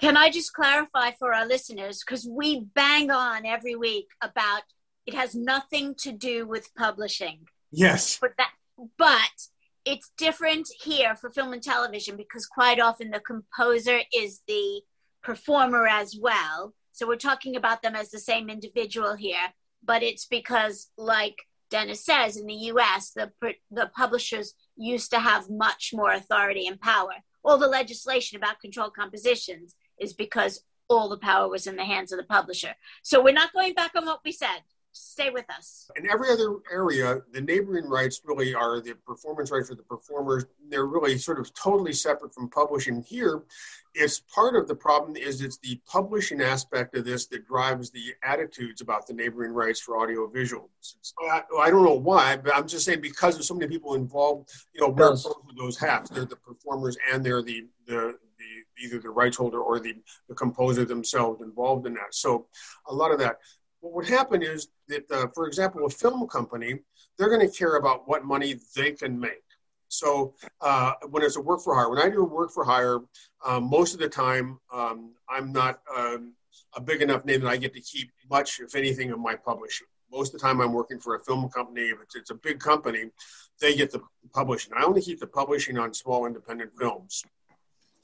Can 0.00 0.16
I 0.16 0.30
just 0.30 0.54
clarify 0.54 1.12
for 1.12 1.34
our 1.34 1.46
listeners 1.46 2.02
because 2.04 2.26
we 2.28 2.60
bang 2.74 3.10
on 3.10 3.44
every 3.44 3.76
week 3.76 4.08
about 4.22 4.62
it 5.06 5.14
has 5.14 5.34
nothing 5.34 5.94
to 5.98 6.12
do 6.12 6.46
with 6.46 6.74
publishing. 6.74 7.40
Yes. 7.70 8.18
But 8.18 8.32
that 8.38 8.52
but 8.98 9.48
it's 9.84 10.10
different 10.16 10.66
here 10.82 11.14
for 11.14 11.28
film 11.28 11.52
and 11.52 11.62
television 11.62 12.16
because 12.16 12.46
quite 12.46 12.80
often 12.80 13.10
the 13.10 13.20
composer 13.20 14.00
is 14.16 14.40
the 14.48 14.80
performer 15.22 15.86
as 15.86 16.16
well 16.18 16.72
so 16.94 17.08
we're 17.08 17.16
talking 17.16 17.56
about 17.56 17.82
them 17.82 17.96
as 17.96 18.10
the 18.10 18.20
same 18.20 18.48
individual 18.48 19.16
here, 19.16 19.52
but 19.82 20.04
it's 20.04 20.26
because, 20.26 20.90
like 20.96 21.36
Dennis 21.68 22.04
says, 22.04 22.36
in 22.36 22.46
the 22.46 22.70
US, 22.72 23.10
the, 23.10 23.32
the 23.68 23.90
publishers 23.96 24.54
used 24.76 25.10
to 25.10 25.18
have 25.18 25.50
much 25.50 25.90
more 25.92 26.12
authority 26.12 26.68
and 26.68 26.80
power. 26.80 27.14
All 27.42 27.58
the 27.58 27.66
legislation 27.66 28.36
about 28.36 28.60
controlled 28.60 28.94
compositions 28.94 29.74
is 29.98 30.12
because 30.12 30.62
all 30.88 31.08
the 31.08 31.18
power 31.18 31.48
was 31.48 31.66
in 31.66 31.74
the 31.74 31.84
hands 31.84 32.12
of 32.12 32.18
the 32.18 32.24
publisher. 32.24 32.76
So 33.02 33.20
we're 33.20 33.34
not 33.34 33.52
going 33.52 33.74
back 33.74 33.90
on 33.96 34.06
what 34.06 34.20
we 34.24 34.30
said. 34.30 34.60
Stay 34.94 35.30
with 35.30 35.44
us. 35.50 35.90
In 35.96 36.08
every 36.08 36.30
other 36.30 36.56
area, 36.70 37.20
the 37.32 37.40
neighboring 37.40 37.86
rights 37.86 38.20
really 38.24 38.54
are 38.54 38.80
the 38.80 38.94
performance 38.94 39.50
rights 39.50 39.68
for 39.68 39.74
the 39.74 39.82
performers. 39.82 40.44
They're 40.68 40.86
really 40.86 41.18
sort 41.18 41.40
of 41.40 41.52
totally 41.54 41.92
separate 41.92 42.32
from 42.32 42.48
publishing. 42.48 43.02
Here, 43.02 43.42
it's 43.94 44.20
part 44.20 44.54
of 44.54 44.68
the 44.68 44.74
problem 44.74 45.16
is 45.16 45.40
it's 45.40 45.58
the 45.58 45.80
publishing 45.86 46.40
aspect 46.40 46.96
of 46.96 47.04
this 47.04 47.26
that 47.26 47.46
drives 47.46 47.90
the 47.90 48.14
attitudes 48.22 48.80
about 48.80 49.06
the 49.06 49.14
neighboring 49.14 49.52
rights 49.52 49.80
for 49.80 50.00
audiovisual. 50.00 50.70
I, 51.28 51.42
I 51.58 51.70
don't 51.70 51.84
know 51.84 51.94
why, 51.94 52.36
but 52.36 52.54
I'm 52.54 52.68
just 52.68 52.84
saying 52.84 53.00
because 53.00 53.36
of 53.36 53.44
so 53.44 53.54
many 53.54 53.68
people 53.68 53.94
involved, 53.94 54.50
you 54.72 54.80
know, 54.80 54.88
wear 54.88 55.10
both 55.10 55.26
of 55.26 55.56
those 55.56 55.78
hats. 55.78 56.10
They're 56.10 56.24
the 56.24 56.36
performers 56.36 56.96
and 57.12 57.24
they're 57.24 57.42
the, 57.42 57.66
the, 57.86 58.16
the 58.38 58.84
either 58.84 58.98
the 58.98 59.10
rights 59.10 59.36
holder 59.36 59.60
or 59.60 59.80
the, 59.80 59.94
the 60.28 60.34
composer 60.34 60.84
themselves 60.84 61.40
involved 61.42 61.86
in 61.86 61.94
that. 61.94 62.14
So 62.14 62.46
a 62.88 62.94
lot 62.94 63.10
of 63.10 63.18
that. 63.18 63.38
What 63.84 63.92
would 63.96 64.08
happen 64.08 64.42
is 64.42 64.68
that, 64.88 65.04
uh, 65.10 65.26
for 65.34 65.46
example, 65.46 65.84
a 65.84 65.90
film 65.90 66.26
company, 66.26 66.78
they're 67.18 67.28
going 67.28 67.46
to 67.46 67.54
care 67.54 67.76
about 67.76 68.08
what 68.08 68.24
money 68.24 68.58
they 68.74 68.92
can 68.92 69.20
make. 69.20 69.44
So 69.88 70.32
uh, 70.62 70.92
when 71.10 71.22
it's 71.22 71.36
a 71.36 71.40
work 71.42 71.60
for 71.60 71.74
hire, 71.74 71.90
when 71.90 71.98
I 71.98 72.08
do 72.08 72.22
a 72.22 72.24
work 72.24 72.50
for 72.50 72.64
hire, 72.64 73.00
um, 73.44 73.68
most 73.68 73.92
of 73.92 74.00
the 74.00 74.08
time 74.08 74.58
um, 74.72 75.12
I'm 75.28 75.52
not 75.52 75.80
um, 75.94 76.32
a 76.74 76.80
big 76.80 77.02
enough 77.02 77.26
name 77.26 77.42
that 77.42 77.50
I 77.50 77.58
get 77.58 77.74
to 77.74 77.80
keep 77.82 78.10
much, 78.30 78.58
if 78.58 78.74
anything, 78.74 79.10
of 79.10 79.18
my 79.18 79.34
publishing. 79.34 79.86
Most 80.10 80.32
of 80.32 80.40
the 80.40 80.46
time 80.46 80.62
I'm 80.62 80.72
working 80.72 80.98
for 80.98 81.16
a 81.16 81.20
film 81.22 81.50
company. 81.50 81.82
If 81.82 82.00
it's, 82.00 82.16
it's 82.16 82.30
a 82.30 82.36
big 82.36 82.60
company, 82.60 83.10
they 83.60 83.76
get 83.76 83.92
the 83.92 84.00
publishing. 84.32 84.72
I 84.74 84.84
only 84.84 85.02
keep 85.02 85.20
the 85.20 85.26
publishing 85.26 85.76
on 85.76 85.92
small 85.92 86.24
independent 86.24 86.70
films. 86.78 87.22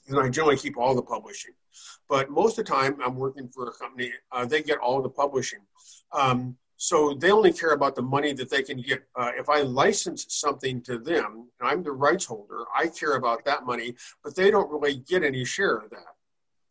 And 0.08 0.20
I 0.20 0.28
generally 0.28 0.58
keep 0.58 0.76
all 0.76 0.94
the 0.94 1.00
publishing. 1.00 1.54
But 2.08 2.30
most 2.30 2.58
of 2.58 2.64
the 2.64 2.72
time 2.72 2.96
I'm 3.04 3.16
working 3.16 3.48
for 3.48 3.68
a 3.68 3.72
company, 3.72 4.12
uh, 4.32 4.44
they 4.44 4.62
get 4.62 4.78
all 4.78 5.00
the 5.02 5.08
publishing. 5.08 5.60
Um, 6.12 6.56
so 6.76 7.12
they 7.12 7.30
only 7.30 7.52
care 7.52 7.72
about 7.72 7.94
the 7.94 8.02
money 8.02 8.32
that 8.32 8.48
they 8.48 8.62
can 8.62 8.80
get. 8.80 9.02
Uh, 9.14 9.32
if 9.36 9.50
I 9.50 9.60
license 9.60 10.24
something 10.30 10.80
to 10.82 10.98
them, 10.98 11.50
and 11.60 11.68
I'm 11.68 11.82
the 11.82 11.92
rights 11.92 12.24
holder, 12.24 12.64
I 12.74 12.86
care 12.88 13.16
about 13.16 13.44
that 13.44 13.66
money, 13.66 13.94
but 14.24 14.34
they 14.34 14.50
don't 14.50 14.70
really 14.70 14.96
get 14.96 15.22
any 15.22 15.44
share 15.44 15.76
of 15.76 15.90
that. 15.90 16.14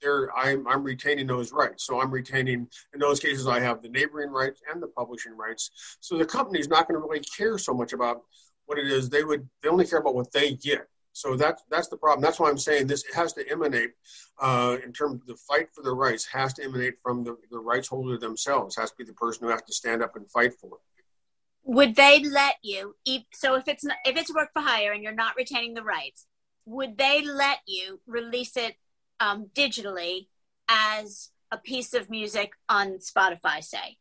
They're, 0.01 0.35
I'm, 0.35 0.67
I'm 0.67 0.83
retaining 0.83 1.27
those 1.27 1.51
rights. 1.51 1.85
So 1.85 2.01
I'm 2.01 2.09
retaining, 2.09 2.67
in 2.93 2.99
those 2.99 3.19
cases, 3.19 3.47
I 3.47 3.59
have 3.59 3.83
the 3.83 3.89
neighboring 3.89 4.31
rights 4.31 4.61
and 4.71 4.81
the 4.81 4.87
publishing 4.87 5.37
rights. 5.37 5.69
So 5.99 6.17
the 6.17 6.25
company's 6.25 6.69
not 6.69 6.87
going 6.87 6.99
to 6.99 7.07
really 7.07 7.23
care 7.37 7.57
so 7.57 7.73
much 7.73 7.93
about 7.93 8.21
what 8.65 8.79
it 8.79 8.87
is. 8.87 9.09
They 9.09 9.23
would, 9.23 9.47
they 9.61 9.69
only 9.69 9.85
care 9.85 9.99
about 9.99 10.15
what 10.15 10.31
they 10.31 10.53
get. 10.53 10.87
So 11.13 11.35
that's 11.35 11.63
that's 11.69 11.87
the 11.87 11.97
problem. 11.97 12.21
That's 12.21 12.39
why 12.39 12.49
I'm 12.49 12.57
saying 12.57 12.87
this 12.87 13.03
has 13.13 13.33
to 13.33 13.49
emanate, 13.49 13.91
uh, 14.41 14.77
in 14.83 14.93
terms 14.93 15.21
of 15.21 15.27
the 15.27 15.35
fight 15.35 15.67
for 15.73 15.83
the 15.83 15.91
rights, 15.91 16.25
has 16.27 16.53
to 16.53 16.63
emanate 16.63 16.95
from 17.03 17.23
the, 17.23 17.35
the 17.51 17.59
rights 17.59 17.87
holder 17.87 18.17
themselves. 18.17 18.75
Has 18.77 18.91
to 18.91 18.97
be 18.97 19.03
the 19.03 19.13
person 19.13 19.45
who 19.45 19.51
has 19.51 19.61
to 19.63 19.73
stand 19.73 20.01
up 20.01 20.15
and 20.15 20.29
fight 20.29 20.53
for 20.53 20.67
it. 20.67 20.81
Would 21.63 21.95
they 21.95 22.23
let 22.23 22.55
you? 22.63 22.95
So 23.33 23.55
if 23.55 23.67
it's 23.67 23.83
not, 23.83 23.97
if 24.05 24.15
it's 24.15 24.33
work 24.33 24.49
for 24.53 24.61
hire 24.61 24.93
and 24.93 25.03
you're 25.03 25.13
not 25.13 25.35
retaining 25.35 25.73
the 25.73 25.83
rights, 25.83 26.25
would 26.65 26.97
they 26.97 27.23
let 27.23 27.59
you 27.67 27.99
release 28.07 28.55
it 28.55 28.75
um, 29.19 29.49
digitally 29.53 30.27
as 30.69 31.31
a 31.51 31.57
piece 31.57 31.93
of 31.93 32.09
music 32.09 32.51
on 32.69 32.99
Spotify, 32.99 33.63
say? 33.63 33.97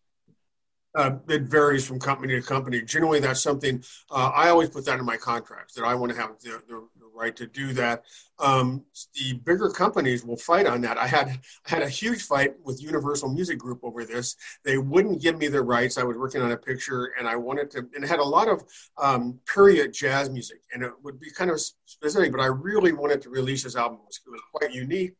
Uh, 0.95 1.17
it 1.29 1.43
varies 1.43 1.87
from 1.87 2.01
company 2.01 2.41
to 2.41 2.43
company. 2.43 2.81
Generally, 2.83 3.21
that's 3.21 3.43
something 3.43 3.83
uh, 4.11 4.33
I 4.35 4.49
always 4.49 4.71
put 4.71 4.85
that 4.87 4.99
in 4.99 5.05
my 5.05 5.17
contracts 5.17 5.75
that 5.75 5.85
I 5.85 5.95
want 5.95 6.13
to 6.13 6.19
have 6.19 6.31
the, 6.41 6.63
the, 6.67 6.89
the 6.98 6.98
right 7.19 7.35
to 7.37 7.47
do 7.47 7.73
that. 7.75 8.05
Um, 8.41 8.85
the 9.15 9.35
bigger 9.45 9.69
companies 9.69 10.25
will 10.25 10.37
fight 10.37 10.67
on 10.67 10.81
that. 10.83 10.97
I 10.97 11.09
had 11.09 11.29
I 11.67 11.71
had 11.71 11.83
a 11.83 11.89
huge 11.89 12.23
fight 12.23 12.55
with 12.63 12.81
Universal 12.81 13.31
Music 13.31 13.59
Group 13.59 13.81
over 13.83 14.05
this. 14.05 14.37
They 14.65 14.79
wouldn't 14.79 15.21
give 15.21 15.37
me 15.37 15.49
the 15.49 15.63
rights. 15.63 15.99
I 15.99 16.05
was 16.05 16.17
working 16.17 16.41
on 16.41 16.53
a 16.53 16.57
picture, 16.57 17.13
and 17.19 17.27
I 17.27 17.35
wanted 17.35 17.71
to, 17.73 17.79
and 17.95 18.05
it 18.05 18.09
had 18.09 18.21
a 18.21 18.25
lot 18.25 18.49
of 18.49 18.63
um, 18.97 19.41
period 19.53 19.93
jazz 19.93 20.31
music, 20.31 20.61
and 20.73 20.85
it 20.85 20.93
would 21.03 21.19
be 21.19 21.31
kind 21.31 21.51
of 21.51 21.61
specific. 21.87 22.31
But 22.31 22.41
I 22.41 22.47
really 22.47 22.93
wanted 22.93 23.21
to 23.23 23.31
release 23.31 23.65
this 23.65 23.75
album. 23.75 23.99
It 24.03 24.07
was, 24.07 24.21
it 24.25 24.31
was 24.31 24.41
quite 24.55 24.73
unique, 24.73 25.15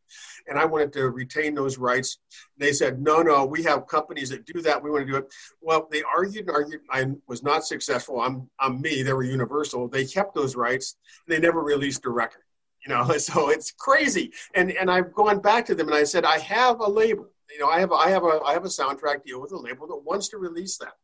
and 0.47 0.57
I 0.59 0.65
wanted 0.65 0.93
to 0.93 1.11
retain 1.11 1.55
those 1.55 1.77
rights. 1.77 2.19
They 2.57 2.73
said, 2.73 3.03
"No, 3.03 3.23
no, 3.23 3.45
we 3.45 3.65
have 3.65 3.89
companies 3.89 4.29
that 4.31 4.47
do 4.47 4.63
that. 4.63 4.81
We 4.81 4.91
want 4.91 5.07
to 5.07 5.13
do 5.13 5.19
it." 5.19 5.27
Well, 5.61 5.89
they 5.91 6.03
argued 6.05 6.47
and 6.47 6.57
argued. 6.57 6.83
I 6.91 7.07
was 7.27 7.43
not 7.43 7.65
successful. 7.65 8.21
I'm 8.21 8.49
I'm 8.61 8.81
me. 8.81 9.03
They 9.03 9.13
were 9.13 9.25
Universal. 9.25 9.89
They 9.89 10.05
kept 10.05 10.35
those 10.37 10.55
rights. 10.55 10.97
they 11.27 11.41
never 11.41 11.63
released 11.63 11.88
a 12.05 12.11
record 12.11 12.43
you 12.87 12.95
know 12.95 13.11
so 13.19 13.51
it's 13.51 13.71
crazy. 13.73 14.33
And 14.55 14.73
and 14.73 14.91
i've 14.91 15.13
gone 15.13 15.41
back 15.41 15.67
to 15.67 15.75
them 15.75 15.89
and 15.89 15.97
i 15.97 16.05
said 16.05 16.25
i 16.25 16.39
have 16.39 16.81
a 16.81 16.89
label. 16.89 17.29
You 17.51 17.61
know 17.61 17.69
i 17.69 17.81
have 17.81 17.93
i 17.93 18.11
have 18.11 18.25
a 18.25 18.41
i 18.45 18.53
have 18.53 18.65
a 18.65 18.69
soundtrack 18.69 19.25
deal 19.25 19.41
with 19.41 19.53
a 19.53 19.59
label 19.59 19.87
that 19.89 20.05
wants 20.05 20.29
to 20.29 20.39
release 20.39 20.77
that 20.79 20.95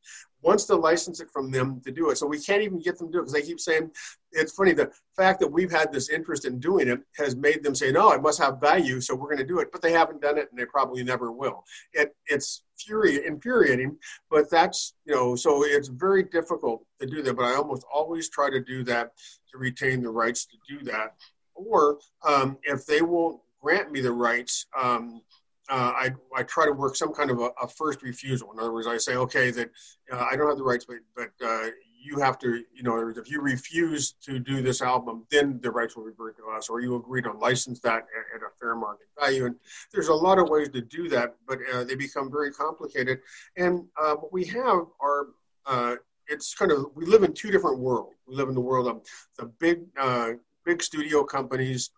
wants 0.45 0.65
to 0.67 0.77
license 0.77 1.21
it 1.21 1.31
from 1.33 1.51
them 1.51 1.81
to 1.85 1.91
do 1.91 2.11
it. 2.11 2.19
So 2.19 2.27
we 2.27 2.39
can't 2.39 2.63
even 2.63 2.79
get 2.79 2.99
them 2.99 3.09
to 3.09 3.13
do 3.13 3.19
it 3.19 3.23
because 3.23 3.33
they 3.33 3.43
keep 3.43 3.61
saying 3.61 3.91
it's 4.33 4.53
funny 4.53 4.73
the 4.73 4.91
fact 5.17 5.41
that 5.41 5.51
we've 5.51 5.71
had 5.71 5.93
this 5.93 6.11
interest 6.11 6.45
in 6.45 6.59
doing 6.59 6.89
it 6.89 7.01
has 7.17 7.35
made 7.37 7.63
them 7.63 7.75
say 7.75 7.93
no 7.93 8.11
it 8.11 8.21
must 8.21 8.43
have 8.43 8.61
value 8.61 9.01
so 9.01 9.15
we're 9.15 9.29
going 9.29 9.39
to 9.39 9.47
do 9.47 9.61
it 9.61 9.69
but 9.71 9.81
they 9.81 9.93
haven't 9.93 10.21
done 10.21 10.37
it 10.37 10.49
and 10.51 10.59
they 10.59 10.67
probably 10.67 11.03
never 11.05 11.33
will. 11.33 11.65
It 11.93 12.15
it's 12.27 12.63
fury 12.79 13.25
infuriating 13.25 13.97
but 14.31 14.51
that's 14.51 14.95
you 15.05 15.15
know 15.15 15.37
so 15.37 15.65
it's 15.65 15.89
very 15.89 16.25
difficult 16.25 16.85
to 17.01 17.07
do 17.07 17.23
that 17.23 17.37
but 17.37 17.45
i 17.45 17.55
almost 17.55 17.85
always 17.95 18.29
try 18.29 18.51
to 18.51 18.61
do 18.61 18.83
that 18.83 19.13
to 19.55 19.59
retain 19.59 20.03
the 20.03 20.11
rights 20.11 20.47
to 20.47 20.57
do 20.69 20.85
that. 20.85 21.15
Or 21.55 21.99
um, 22.27 22.59
if 22.65 22.85
they 22.87 23.03
won't 23.03 23.41
grant 23.63 23.93
me 23.93 24.01
the 24.01 24.13
rights, 24.13 24.67
um, 24.81 25.23
uh, 25.69 25.93
I, 25.95 26.11
I 26.37 26.43
try 26.43 26.67
to 26.67 26.73
work 26.73 26.97
some 26.97 27.13
kind 27.13 27.31
of 27.31 27.41
a, 27.41 27.51
a, 27.63 27.69
first 27.69 28.03
refusal. 28.03 28.53
In 28.53 28.59
other 28.59 28.73
words, 28.73 28.87
I 28.87 28.99
say, 28.99 29.17
okay, 29.17 29.51
that 29.51 29.71
uh, 30.13 30.27
I 30.31 30.37
don't 30.37 30.49
have 30.49 30.59
the 30.59 30.65
rights, 30.65 30.85
but, 30.85 30.99
but 31.17 31.47
uh, 31.47 31.71
you 32.03 32.19
have 32.19 32.39
to, 32.41 32.63
you 32.75 32.83
know, 32.83 33.13
if 33.17 33.31
you 33.31 33.41
refuse 33.41 34.13
to 34.25 34.39
do 34.39 34.61
this 34.61 34.83
album, 34.83 35.25
then 35.31 35.59
the 35.63 35.71
rights 35.71 35.97
will 35.97 36.05
revert 36.05 36.37
to 36.37 36.45
us, 36.55 36.69
or 36.69 36.81
you 36.81 36.97
agree 36.97 37.23
to 37.23 37.33
license 37.33 37.81
that 37.81 37.97
at, 37.97 38.37
at 38.37 38.43
a 38.43 38.51
fair 38.61 38.75
market 38.75 39.07
value. 39.19 39.47
And 39.47 39.57
there's 39.93 40.09
a 40.09 40.15
lot 40.15 40.39
of 40.39 40.51
ways 40.51 40.69
to 40.71 40.83
do 40.83 41.09
that, 41.09 41.37
but 41.49 41.59
uh, 41.73 41.85
they 41.85 41.95
become 41.95 42.31
very 42.31 42.53
complicated. 42.53 43.21
And 43.57 43.87
uh, 44.01 44.17
what 44.17 44.33
we 44.33 44.45
have 44.47 44.85
are 45.01 45.29
uh, 45.67 45.97
it's 46.29 46.55
kind 46.55 46.73
of 46.73 46.87
we 46.95 47.07
live 47.07 47.23
in 47.23 47.33
two 47.33 47.51
different 47.51 47.79
worlds. 47.79 48.17
We 48.27 48.37
live 48.37 48.49
in 48.49 48.55
the 48.55 48.61
world 48.61 48.87
of 48.87 49.03
the 49.39 49.47
big 49.47 49.81
big 50.65 50.83
studio 50.83 51.25
companies 51.25 51.91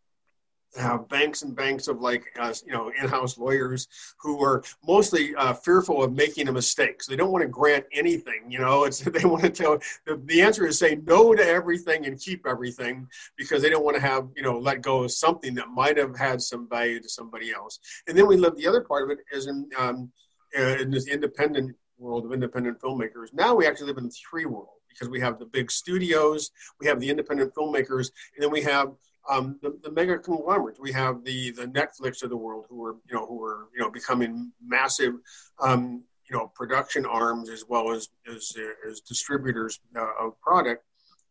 have 0.76 1.08
banks 1.08 1.42
and 1.42 1.54
banks 1.54 1.88
of 1.88 2.00
like 2.00 2.26
uh, 2.38 2.52
you 2.64 2.72
know 2.72 2.90
in-house 3.00 3.38
lawyers 3.38 3.88
who 4.18 4.42
are 4.42 4.62
mostly 4.86 5.34
uh, 5.36 5.52
fearful 5.52 6.02
of 6.02 6.12
making 6.12 6.48
a 6.48 6.52
mistake. 6.52 7.02
So 7.02 7.12
they 7.12 7.16
don't 7.16 7.32
want 7.32 7.42
to 7.42 7.48
grant 7.48 7.84
anything 7.92 8.46
you 8.48 8.58
know? 8.58 8.84
It's 8.84 9.00
they 9.16 9.24
want 9.24 9.42
to 9.42 9.50
tell 9.50 9.78
the, 10.06 10.20
the 10.24 10.42
answer 10.42 10.66
is 10.66 10.78
say 10.78 10.98
no 11.06 11.34
to 11.34 11.46
everything 11.46 12.06
and 12.06 12.18
keep 12.20 12.46
everything 12.46 13.06
because 13.36 13.62
they 13.62 13.70
don't 13.70 13.84
want 13.84 13.96
to 13.96 14.02
have 14.02 14.28
you 14.36 14.42
know 14.42 14.58
let 14.58 14.82
go 14.82 15.04
of 15.04 15.12
something 15.12 15.54
that 15.54 15.68
might 15.68 15.96
have 15.96 16.16
had 16.16 16.40
some 16.40 16.68
value 16.68 17.00
to 17.00 17.08
somebody 17.08 17.52
else. 17.52 17.78
And 18.06 18.16
then 18.16 18.26
we 18.26 18.36
live 18.36 18.56
the 18.56 18.66
other 18.66 18.82
part 18.82 19.04
of 19.04 19.10
it 19.10 19.24
is 19.32 19.46
in 19.46 19.68
um, 19.78 20.10
uh, 20.58 20.76
in 20.78 20.90
this 20.90 21.06
independent 21.08 21.74
world 21.98 22.24
of 22.24 22.32
independent 22.32 22.80
filmmakers. 22.80 23.32
Now 23.32 23.54
we 23.54 23.66
actually 23.66 23.88
live 23.88 23.98
in 23.98 24.10
three 24.10 24.44
worlds 24.44 24.70
because 24.88 25.08
we 25.08 25.20
have 25.20 25.38
the 25.38 25.46
big 25.46 25.70
studios, 25.70 26.50
we 26.80 26.86
have 26.86 27.00
the 27.00 27.10
independent 27.10 27.54
filmmakers, 27.54 28.10
and 28.34 28.40
then 28.42 28.50
we 28.50 28.62
have 28.62 28.92
um, 29.28 29.58
the, 29.62 29.78
the, 29.82 29.90
mega 29.90 30.18
conglomerates. 30.18 30.80
We 30.80 30.92
have 30.92 31.24
the 31.24 31.50
the 31.50 31.66
Netflix 31.66 32.22
of 32.22 32.30
the 32.30 32.36
world 32.36 32.66
who 32.68 32.84
are 32.84 32.96
you 33.08 33.14
know 33.14 33.26
who 33.26 33.42
are 33.44 33.68
you 33.74 33.80
know 33.80 33.90
becoming 33.90 34.52
massive 34.64 35.14
um, 35.60 36.02
you 36.28 36.36
know 36.36 36.50
production 36.54 37.06
arms 37.06 37.48
as 37.50 37.64
well 37.68 37.92
as 37.92 38.08
as, 38.32 38.54
as 38.88 39.00
distributors 39.00 39.80
uh, 39.96 40.08
of 40.20 40.40
product, 40.40 40.84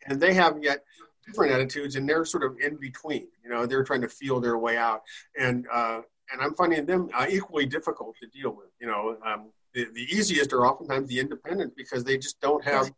and 0.08 0.19
they 0.19 0.34
have 0.34 0.62
yet 0.62 0.84
different 1.25 1.51
attitudes, 1.51 1.95
and 1.95 2.08
they're 2.08 2.25
sort 2.25 2.43
of 2.43 2.58
in 2.60 2.77
between. 2.77 3.27
You 3.43 3.49
know, 3.49 3.65
they're 3.65 3.84
trying 3.84 4.01
to 4.01 4.10
feel 4.10 4.39
their 4.39 4.58
way 4.58 4.77
out, 4.77 5.01
and 5.38 5.65
uh, 5.71 6.01
and 6.31 6.41
I'm 6.41 6.55
finding 6.55 6.86
them 6.86 7.10
uh, 7.13 7.27
equally 7.29 7.65
difficult 7.65 8.15
to 8.21 8.27
deal 8.27 8.51
with. 8.51 8.69
You 8.79 8.88
know. 8.88 9.17
Um, 9.25 9.51
the, 9.73 9.88
the 9.93 10.03
easiest 10.03 10.53
are 10.53 10.65
oftentimes 10.65 11.10
the 11.10 11.19
independent 11.19 11.75
because 11.75 12.05
they 12.05 12.17
just 12.17 12.39
don't 12.39 12.63
have 12.63 12.89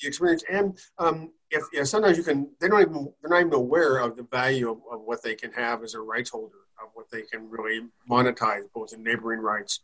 the 0.00 0.06
experience 0.06 0.44
and 0.48 0.78
um, 0.98 1.30
if, 1.50 1.88
sometimes 1.88 2.16
you 2.16 2.24
can 2.24 2.50
they 2.60 2.68
don't 2.68 2.80
even 2.80 3.12
they're 3.20 3.30
not 3.30 3.40
even 3.40 3.54
aware 3.54 3.98
of 3.98 4.16
the 4.16 4.22
value 4.24 4.70
of, 4.70 4.78
of, 4.90 5.00
what 5.02 5.22
they 5.22 5.34
can 5.34 5.52
have 5.52 5.82
as 5.82 5.94
a 5.94 6.00
rights 6.00 6.30
holder 6.30 6.58
of 6.82 6.90
what 6.94 7.10
they 7.10 7.22
can 7.22 7.48
really 7.48 7.82
monetize 8.10 8.62
both 8.74 8.92
in 8.92 9.02
neighboring 9.02 9.40
rights 9.40 9.80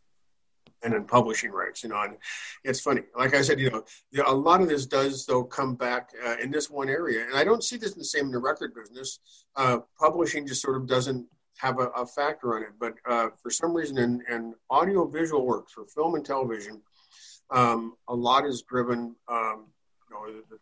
and 0.83 0.93
in 0.93 1.05
publishing 1.05 1.51
rights 1.51 1.83
you 1.83 1.89
know 1.89 2.01
and 2.01 2.17
it's 2.63 2.79
funny. 2.79 3.01
Like 3.17 3.33
i 3.33 3.41
said 3.41 3.59
you 3.59 3.71
know 3.71 3.83
a 4.25 4.33
lot 4.33 4.61
of 4.61 4.69
this 4.69 4.85
does 4.85 5.25
though 5.25 5.43
come 5.43 5.75
back 5.75 6.09
uh, 6.25 6.35
in 6.41 6.51
this 6.51 6.69
one 6.69 6.89
area 6.89 7.25
and 7.25 7.35
i 7.35 7.43
don't 7.43 7.63
see 7.63 7.77
this 7.77 7.93
in 7.93 7.99
the 7.99 8.05
same 8.05 8.25
in 8.27 8.31
the 8.31 8.37
record 8.37 8.73
business. 8.75 9.19
Uh, 9.55 9.79
publishing 9.99 10.45
just 10.45 10.61
sort 10.61 10.77
of 10.77 10.87
doesn't 10.87 11.25
have 11.57 11.79
a, 11.79 11.87
a 11.95 12.05
factor 12.05 12.55
on 12.55 12.63
it 12.63 12.73
but 12.79 12.93
uh, 13.09 13.29
for 13.41 13.49
some 13.49 13.73
reason 13.73 13.97
in, 13.97 14.21
in 14.29 14.53
audio 14.69 15.05
visual 15.05 15.45
works 15.45 15.73
for 15.73 15.85
film 15.85 16.15
and 16.15 16.25
television 16.25 16.81
um, 17.51 17.95
a 18.09 18.15
lot 18.15 18.45
is 18.45 18.63
driven 18.63 19.15
um, 19.27 19.67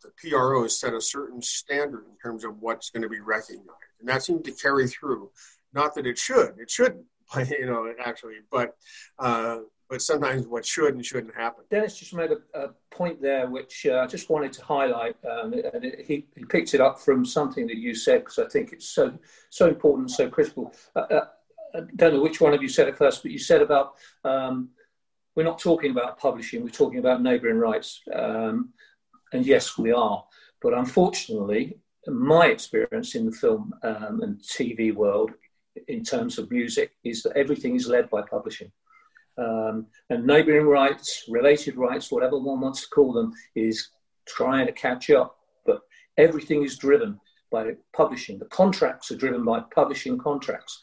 the 0.01 0.11
PRO 0.17 0.63
has 0.63 0.79
set 0.79 0.93
a 0.93 1.01
certain 1.01 1.41
standard 1.41 2.05
in 2.05 2.17
terms 2.17 2.43
of 2.43 2.61
what's 2.61 2.89
going 2.89 3.03
to 3.03 3.09
be 3.09 3.19
recognized, 3.19 3.69
and 3.99 4.09
that 4.09 4.23
seemed 4.23 4.45
to 4.45 4.51
carry 4.51 4.87
through. 4.87 5.31
Not 5.73 5.95
that 5.95 6.05
it 6.05 6.17
should, 6.17 6.55
it 6.59 6.69
shouldn't, 6.69 7.05
but, 7.33 7.49
you 7.49 7.65
know, 7.65 7.91
actually, 8.03 8.35
but 8.51 8.75
uh, 9.19 9.59
but 9.89 10.01
sometimes 10.01 10.47
what 10.47 10.65
should 10.65 10.95
and 10.95 11.05
shouldn't 11.05 11.35
happen. 11.35 11.65
Dennis 11.69 11.99
just 11.99 12.13
made 12.13 12.31
a, 12.31 12.59
a 12.59 12.69
point 12.89 13.21
there, 13.21 13.47
which 13.47 13.85
uh, 13.85 13.99
I 13.99 14.07
just 14.07 14.29
wanted 14.29 14.53
to 14.53 14.63
highlight, 14.63 15.15
um, 15.29 15.53
and 15.53 15.85
it, 15.85 16.05
he, 16.05 16.25
he 16.35 16.45
picked 16.45 16.73
it 16.73 16.81
up 16.81 16.99
from 16.99 17.25
something 17.25 17.67
that 17.67 17.77
you 17.77 17.93
said 17.93 18.21
because 18.21 18.39
I 18.39 18.47
think 18.47 18.73
it's 18.73 18.89
so 18.89 19.13
so 19.49 19.67
important, 19.67 20.11
so 20.11 20.29
critical. 20.29 20.73
Uh, 20.95 20.99
uh, 20.99 21.25
I 21.75 21.81
don't 21.95 22.13
know 22.15 22.21
which 22.21 22.41
one 22.41 22.53
of 22.53 22.61
you 22.61 22.69
said 22.69 22.87
it 22.87 22.97
first, 22.97 23.23
but 23.23 23.31
you 23.31 23.39
said 23.39 23.61
about 23.61 23.93
um, 24.23 24.69
we're 25.35 25.43
not 25.43 25.59
talking 25.59 25.91
about 25.91 26.17
publishing, 26.19 26.63
we're 26.63 26.69
talking 26.69 26.99
about 26.99 27.21
neighbouring 27.21 27.57
rights, 27.57 28.01
um, 28.13 28.69
and 29.33 29.45
yes, 29.45 29.77
we 29.77 29.91
are. 29.91 30.23
But 30.61 30.73
unfortunately, 30.73 31.77
my 32.07 32.47
experience 32.47 33.15
in 33.15 33.25
the 33.25 33.31
film 33.31 33.73
um, 33.83 34.21
and 34.21 34.39
TV 34.39 34.93
world, 34.93 35.31
in 35.87 36.03
terms 36.03 36.37
of 36.37 36.51
music, 36.51 36.91
is 37.03 37.23
that 37.23 37.35
everything 37.35 37.75
is 37.75 37.87
led 37.87 38.09
by 38.09 38.21
publishing. 38.21 38.71
Um, 39.37 39.87
and 40.09 40.25
neighbouring 40.25 40.67
rights, 40.67 41.25
related 41.27 41.75
rights, 41.75 42.11
whatever 42.11 42.37
one 42.37 42.61
wants 42.61 42.81
to 42.81 42.89
call 42.89 43.11
them, 43.11 43.33
is 43.55 43.89
trying 44.27 44.67
to 44.67 44.71
catch 44.71 45.09
up. 45.09 45.37
But 45.65 45.81
everything 46.17 46.63
is 46.63 46.77
driven 46.77 47.19
by 47.51 47.71
publishing. 47.93 48.37
The 48.39 48.45
contracts 48.45 49.11
are 49.11 49.17
driven 49.17 49.43
by 49.43 49.61
publishing 49.73 50.17
contracts. 50.17 50.81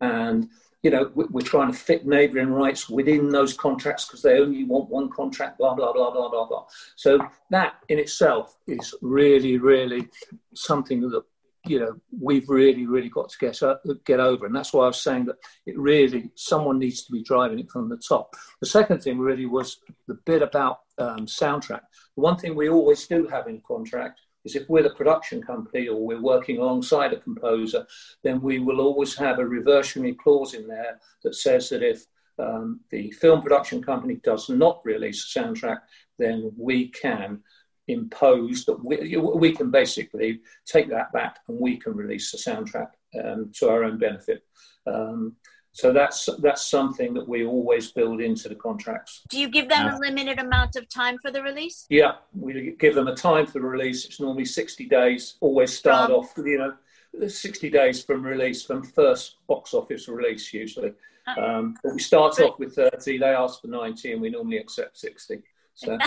And, 0.00 0.48
you 0.86 0.92
know, 0.92 1.10
we're 1.16 1.40
trying 1.40 1.72
to 1.72 1.76
fit 1.76 2.06
neighbouring 2.06 2.52
rights 2.52 2.88
within 2.88 3.32
those 3.32 3.54
contracts 3.54 4.04
because 4.04 4.22
they 4.22 4.38
only 4.38 4.62
want 4.62 4.88
one 4.88 5.10
contract, 5.10 5.58
blah, 5.58 5.74
blah, 5.74 5.92
blah, 5.92 6.12
blah, 6.12 6.28
blah, 6.28 6.46
blah. 6.46 6.64
So 6.94 7.18
that 7.50 7.78
in 7.88 7.98
itself 7.98 8.56
is 8.68 8.94
really, 9.02 9.58
really 9.58 10.06
something 10.54 11.00
that 11.00 11.24
you 11.64 11.80
know 11.80 11.96
we've 12.20 12.48
really 12.48 12.86
really 12.86 13.08
got 13.08 13.28
to 13.28 13.38
get 13.40 13.60
uh, 13.64 13.74
get 14.04 14.20
over. 14.20 14.46
And 14.46 14.54
that's 14.54 14.72
why 14.72 14.84
i 14.84 14.86
was 14.86 15.02
saying 15.02 15.24
that 15.24 15.38
it 15.66 15.76
really 15.76 16.30
someone 16.36 16.78
needs 16.78 17.02
to 17.02 17.10
be 17.10 17.24
driving 17.24 17.58
it 17.58 17.68
from 17.68 17.88
the 17.88 17.96
top. 17.96 18.36
The 18.60 18.68
second 18.68 19.02
thing 19.02 19.18
really 19.18 19.46
was 19.46 19.78
the 20.06 20.14
bit 20.14 20.40
about 20.40 20.82
um, 20.98 21.26
soundtrack. 21.26 21.80
The 22.14 22.22
one 22.22 22.36
thing 22.36 22.54
we 22.54 22.68
always 22.68 23.04
do 23.08 23.26
have 23.26 23.48
in 23.48 23.60
contract 23.66 24.20
is 24.46 24.56
if 24.56 24.68
we're 24.68 24.82
the 24.82 24.90
production 24.90 25.42
company 25.42 25.88
or 25.88 26.00
we're 26.04 26.20
working 26.20 26.58
alongside 26.58 27.12
a 27.12 27.20
composer 27.20 27.86
then 28.22 28.40
we 28.40 28.58
will 28.58 28.80
always 28.80 29.14
have 29.14 29.38
a 29.38 29.46
reversionary 29.46 30.14
clause 30.14 30.54
in 30.54 30.66
there 30.66 30.98
that 31.22 31.34
says 31.34 31.68
that 31.68 31.82
if 31.82 32.06
um, 32.38 32.80
the 32.90 33.10
film 33.12 33.42
production 33.42 33.82
company 33.82 34.20
does 34.22 34.48
not 34.48 34.80
release 34.84 35.24
a 35.24 35.38
soundtrack 35.38 35.80
then 36.18 36.50
we 36.56 36.88
can 36.88 37.42
impose 37.88 38.64
that 38.64 38.82
we, 38.84 39.16
we 39.16 39.52
can 39.52 39.70
basically 39.70 40.40
take 40.64 40.88
that 40.88 41.12
back 41.12 41.38
and 41.48 41.58
we 41.60 41.76
can 41.76 41.94
release 41.94 42.32
the 42.32 42.38
soundtrack 42.38 42.90
um, 43.22 43.50
to 43.54 43.68
our 43.68 43.84
own 43.84 43.98
benefit. 43.98 44.42
Um, 44.86 45.36
so 45.76 45.92
that's 45.92 46.26
that's 46.38 46.64
something 46.64 47.12
that 47.12 47.28
we 47.28 47.44
always 47.44 47.92
build 47.92 48.22
into 48.22 48.48
the 48.48 48.54
contracts. 48.54 49.20
Do 49.28 49.38
you 49.38 49.50
give 49.50 49.68
them 49.68 49.86
uh, 49.86 49.94
a 49.94 50.00
limited 50.00 50.38
amount 50.38 50.74
of 50.74 50.88
time 50.88 51.18
for 51.18 51.30
the 51.30 51.42
release? 51.42 51.84
Yeah, 51.90 52.12
we 52.32 52.74
give 52.78 52.94
them 52.94 53.08
a 53.08 53.14
time 53.14 53.44
for 53.44 53.58
the 53.58 53.66
release. 53.66 54.06
It's 54.06 54.18
normally 54.18 54.46
60 54.46 54.86
days. 54.86 55.36
Always 55.40 55.76
start 55.76 56.08
from? 56.08 56.20
off, 56.20 56.32
you 56.38 56.56
know, 56.56 57.28
60 57.28 57.68
days 57.68 58.02
from 58.02 58.22
release, 58.22 58.64
from 58.64 58.84
first 58.84 59.36
box 59.48 59.74
office 59.74 60.08
release 60.08 60.50
usually. 60.54 60.94
Uh, 61.26 61.40
um, 61.42 61.74
but 61.84 61.92
we 61.92 62.00
start 62.00 62.40
off 62.40 62.58
with 62.58 62.74
30. 62.74 63.18
They 63.18 63.26
ask 63.26 63.60
for 63.60 63.68
90, 63.68 64.12
and 64.12 64.22
we 64.22 64.30
normally 64.30 64.56
accept 64.56 64.96
60. 64.96 65.42
So. 65.74 65.98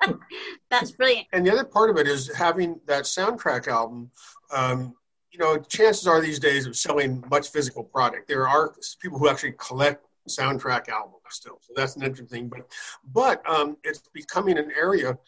That's 0.70 0.92
brilliant. 0.92 1.26
And 1.34 1.46
the 1.46 1.52
other 1.52 1.64
part 1.64 1.90
of 1.90 1.98
it 1.98 2.08
is 2.08 2.34
having 2.34 2.80
that 2.86 3.04
soundtrack 3.04 3.68
album. 3.68 4.10
Um, 4.50 4.94
you 5.34 5.40
know, 5.40 5.58
chances 5.58 6.06
are 6.06 6.20
these 6.20 6.38
days 6.38 6.64
of 6.64 6.76
selling 6.76 7.22
much 7.28 7.48
physical 7.48 7.82
product. 7.82 8.28
There 8.28 8.46
are 8.46 8.72
people 9.00 9.18
who 9.18 9.28
actually 9.28 9.54
collect 9.58 10.06
soundtrack 10.28 10.88
albums 10.88 11.22
still, 11.30 11.58
so 11.60 11.72
that's 11.74 11.96
an 11.96 12.04
interesting. 12.04 12.48
But, 12.48 12.70
but 13.12 13.50
um, 13.50 13.76
it's 13.82 14.02
becoming 14.14 14.58
an 14.58 14.70
area 14.78 15.18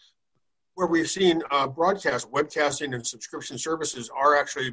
where 0.77 0.85
we've 0.85 1.09
seen 1.09 1.41
uh, 1.49 1.67
broadcast, 1.67 2.31
webcasting, 2.31 2.93
and 2.93 3.05
subscription 3.05 3.57
services 3.57 4.11
are 4.15 4.37
actually 4.37 4.71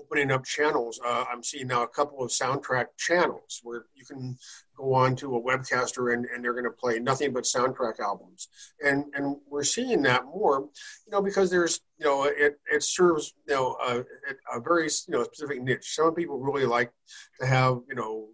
opening 0.00 0.30
up 0.30 0.46
channels. 0.46 0.98
Uh, 1.04 1.26
I'm 1.30 1.42
seeing 1.42 1.66
now 1.66 1.82
a 1.82 1.88
couple 1.88 2.22
of 2.22 2.30
soundtrack 2.30 2.86
channels 2.96 3.60
where 3.62 3.84
you 3.94 4.06
can 4.06 4.38
go 4.78 4.94
on 4.94 5.14
to 5.16 5.36
a 5.36 5.42
webcaster 5.42 6.14
and, 6.14 6.24
and 6.24 6.42
they're 6.42 6.54
going 6.54 6.64
to 6.64 6.70
play 6.70 6.98
nothing 7.00 7.34
but 7.34 7.44
soundtrack 7.44 8.00
albums. 8.00 8.48
And 8.82 9.04
and 9.12 9.36
we're 9.46 9.62
seeing 9.62 10.00
that 10.04 10.24
more, 10.24 10.60
you 11.04 11.12
know, 11.12 11.20
because 11.20 11.50
there's, 11.50 11.82
you 11.98 12.06
know, 12.06 12.24
it, 12.24 12.58
it 12.72 12.82
serves, 12.82 13.34
you 13.46 13.54
know, 13.54 13.76
a, 13.86 14.04
a 14.56 14.58
very, 14.58 14.84
you 14.84 15.12
know, 15.12 15.22
specific 15.22 15.62
niche. 15.62 15.94
Some 15.94 16.14
people 16.14 16.38
really 16.38 16.64
like 16.64 16.90
to 17.42 17.46
have, 17.46 17.80
you 17.90 17.94
know, 17.94 18.28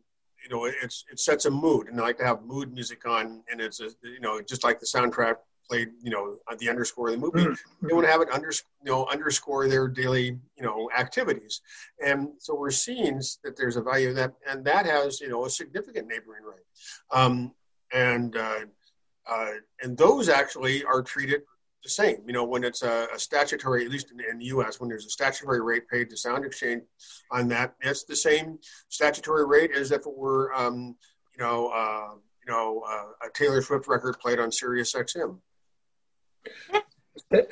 you 0.48 0.54
know, 0.54 0.66
it's 0.66 1.04
it 1.10 1.18
sets 1.18 1.46
a 1.46 1.50
mood, 1.50 1.88
and 1.88 1.98
they 1.98 2.02
like 2.02 2.18
to 2.18 2.24
have 2.24 2.44
mood 2.44 2.72
music 2.72 3.08
on, 3.08 3.42
and 3.50 3.60
it's 3.60 3.80
a, 3.80 3.88
you 4.04 4.20
know 4.20 4.40
just 4.40 4.62
like 4.62 4.78
the 4.78 4.86
soundtrack 4.86 5.34
played, 5.68 5.88
you 6.02 6.10
know, 6.10 6.36
the 6.58 6.68
underscore 6.68 7.08
of 7.08 7.14
the 7.14 7.20
movie. 7.20 7.44
Mm-hmm. 7.44 7.86
They 7.86 7.94
want 7.94 8.06
to 8.06 8.10
have 8.12 8.20
it 8.20 8.30
under, 8.30 8.50
you 8.50 8.90
know, 8.90 9.06
underscore 9.06 9.68
their 9.68 9.88
daily, 9.88 10.38
you 10.56 10.62
know, 10.62 10.90
activities. 10.96 11.60
And 12.04 12.30
so 12.38 12.54
we're 12.54 12.70
seeing 12.70 13.20
that 13.44 13.56
there's 13.56 13.76
a 13.76 13.82
value 13.82 14.10
in 14.10 14.14
that, 14.16 14.34
and 14.48 14.64
that 14.64 14.86
has, 14.86 15.20
you 15.20 15.28
know, 15.28 15.44
a 15.44 15.50
significant 15.50 16.08
neighboring 16.08 16.44
right. 16.44 17.20
Um, 17.20 17.52
and 17.92 18.36
uh, 18.36 18.60
uh, 19.28 19.50
and 19.82 19.96
those 19.96 20.28
actually 20.28 20.84
are 20.84 21.02
treated 21.02 21.42
the 21.82 21.88
same. 21.88 22.22
You 22.26 22.32
know, 22.32 22.44
when 22.44 22.64
it's 22.64 22.82
a, 22.82 23.06
a 23.14 23.18
statutory, 23.18 23.84
at 23.84 23.90
least 23.90 24.10
in, 24.10 24.20
in, 24.20 24.38
the 24.38 24.46
U.S., 24.46 24.80
when 24.80 24.88
there's 24.88 25.06
a 25.06 25.10
statutory 25.10 25.60
rate 25.60 25.88
paid 25.88 26.10
to 26.10 26.16
Sound 26.16 26.44
Exchange 26.44 26.82
on 27.30 27.48
that, 27.48 27.74
it's 27.80 28.04
the 28.04 28.16
same 28.16 28.58
statutory 28.88 29.46
rate 29.46 29.72
as 29.72 29.90
if 29.92 30.06
it 30.06 30.16
were, 30.16 30.52
um, 30.54 30.96
you 31.36 31.44
know, 31.44 31.68
uh, 31.68 32.14
you 32.46 32.52
know, 32.52 32.82
uh, 32.88 33.26
a 33.26 33.30
Taylor 33.34 33.60
Swift 33.60 33.86
record 33.88 34.18
played 34.18 34.38
on 34.38 34.50
Sirius 34.50 34.94
XM. 34.94 35.38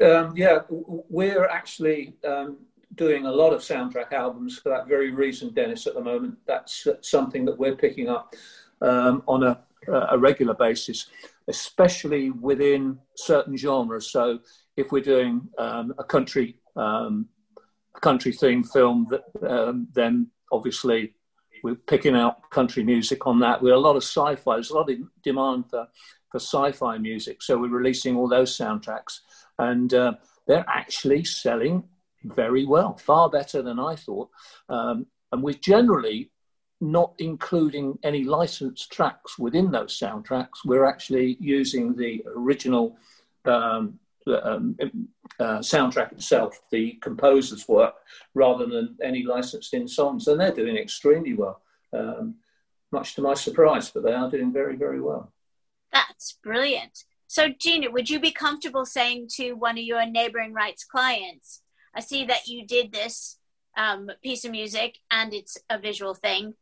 Um, 0.01 0.33
yeah, 0.37 0.61
we're 0.71 1.47
actually 1.47 2.15
um, 2.27 2.59
doing 2.95 3.27
a 3.27 3.31
lot 3.31 3.53
of 3.53 3.61
soundtrack 3.61 4.13
albums 4.13 4.59
for 4.59 4.71
that 4.71 4.87
very 4.87 5.11
reason, 5.11 5.53
Dennis. 5.53 5.87
At 5.87 5.95
the 5.95 6.01
moment, 6.01 6.39
that's 6.47 6.87
something 7.03 7.45
that 7.45 7.59
we're 7.59 7.77
picking 7.77 8.09
up 8.09 8.35
um, 8.81 9.23
on 9.27 9.43
a, 9.43 9.63
a, 9.89 10.19
regular 10.19 10.55
basis, 10.55 11.07
especially 11.49 12.31
within 12.31 12.99
certain 13.17 13.57
genres. 13.57 14.11
So, 14.11 14.41
if 14.77 14.93
we're 14.93 15.03
doing 15.03 15.49
um, 15.59 15.95
a 15.99 16.05
country 16.05 16.57
um, 16.77 17.29
a 17.97 18.01
country 18.01 18.33
themed 18.33 18.71
film, 18.73 19.07
that, 19.11 19.25
um, 19.49 19.89
then 19.95 20.29
obviously 20.53 21.15
we're 21.63 21.75
picking 21.75 22.15
out 22.15 22.51
country 22.51 22.85
music 22.85 23.27
on 23.27 23.41
that. 23.41 23.61
With 23.63 23.73
a 23.73 23.79
lot 23.79 23.97
of 23.97 24.03
sci-fi, 24.03 24.55
there's 24.55 24.71
a 24.71 24.75
lot 24.75 24.91
of 24.91 24.99
demand 25.23 25.71
for 25.71 25.89
for 26.31 26.39
sci-fi 26.39 26.99
music. 26.99 27.43
So 27.43 27.59
we're 27.59 27.69
releasing 27.69 28.17
all 28.17 28.29
those 28.29 28.57
soundtracks, 28.57 29.21
and 29.59 29.93
uh, 29.95 30.15
they're 30.47 30.65
actually 30.69 31.25
selling 31.25 31.85
very 32.25 32.65
well, 32.67 32.97
far 32.97 33.31
better 33.31 33.63
than 33.63 33.79
I 33.79 33.97
thought. 33.97 34.31
Um, 34.69 35.07
and 35.33 35.43
we're 35.43 35.55
generally 35.55 36.31
not 36.81 37.15
including 37.19 37.99
any 38.03 38.25
licensed 38.25 38.93
tracks 38.93 39.39
within 39.39 39.71
those 39.71 39.99
soundtracks. 39.99 40.65
We're 40.65 40.85
actually 40.85 41.37
using 41.41 41.97
the 41.97 42.23
original 42.37 42.97
um, 43.45 43.99
um, 44.27 44.77
uh, 45.39 45.59
soundtrack 45.59 46.13
itself, 46.13 46.61
the 46.71 46.93
composer's 46.95 47.67
work, 47.69 47.95
rather 48.35 48.67
than 48.67 48.97
any 49.03 49.23
licensed 49.23 49.73
in 49.73 49.89
songs. 49.89 50.27
And 50.27 50.41
they're 50.41 50.53
doing 50.53 50.77
extremely 50.77 51.35
well, 51.35 51.63
um, 51.93 52.35
much 52.93 53.15
to 53.15 53.23
my 53.23 53.35
surprise, 53.35 53.91
but 53.91 54.03
they 54.03 54.13
are 54.13 54.31
doing 54.31 54.53
very, 54.53 54.77
very 54.77 55.01
well. 55.01 55.33
That's 55.93 56.39
brilliant. 56.43 57.05
So, 57.27 57.49
Gina, 57.49 57.91
would 57.91 58.09
you 58.09 58.21
be 58.21 58.31
comfortable 58.31 58.87
saying 58.87 59.29
to 59.35 59.53
one 59.55 59.79
of 59.79 59.85
your 59.85 60.07
neighboring 60.07 60.53
rights 60.53 60.85
clients, 60.85 61.63
I 61.95 62.01
see 62.01 62.25
that 62.27 62.47
you 62.47 62.67
did 62.67 62.93
this 62.93 63.39
um, 63.77 64.11
piece 64.23 64.45
of 64.45 64.51
music 64.51 64.99
and 65.11 65.35
it's 65.35 65.59
a 65.69 65.79
visual 65.79 66.15
thing. 66.15 66.55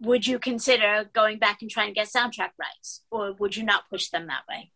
Would 0.00 0.26
you 0.26 0.38
consider 0.38 1.08
going 1.12 1.38
back 1.38 1.58
and 1.60 1.70
trying 1.70 1.88
to 1.88 1.94
get 1.94 2.08
soundtrack 2.08 2.50
rights, 2.58 3.02
or 3.10 3.34
would 3.38 3.54
you 3.54 3.64
not 3.64 3.88
push 3.90 4.08
them 4.08 4.28
that 4.28 4.42
way? 4.48 4.72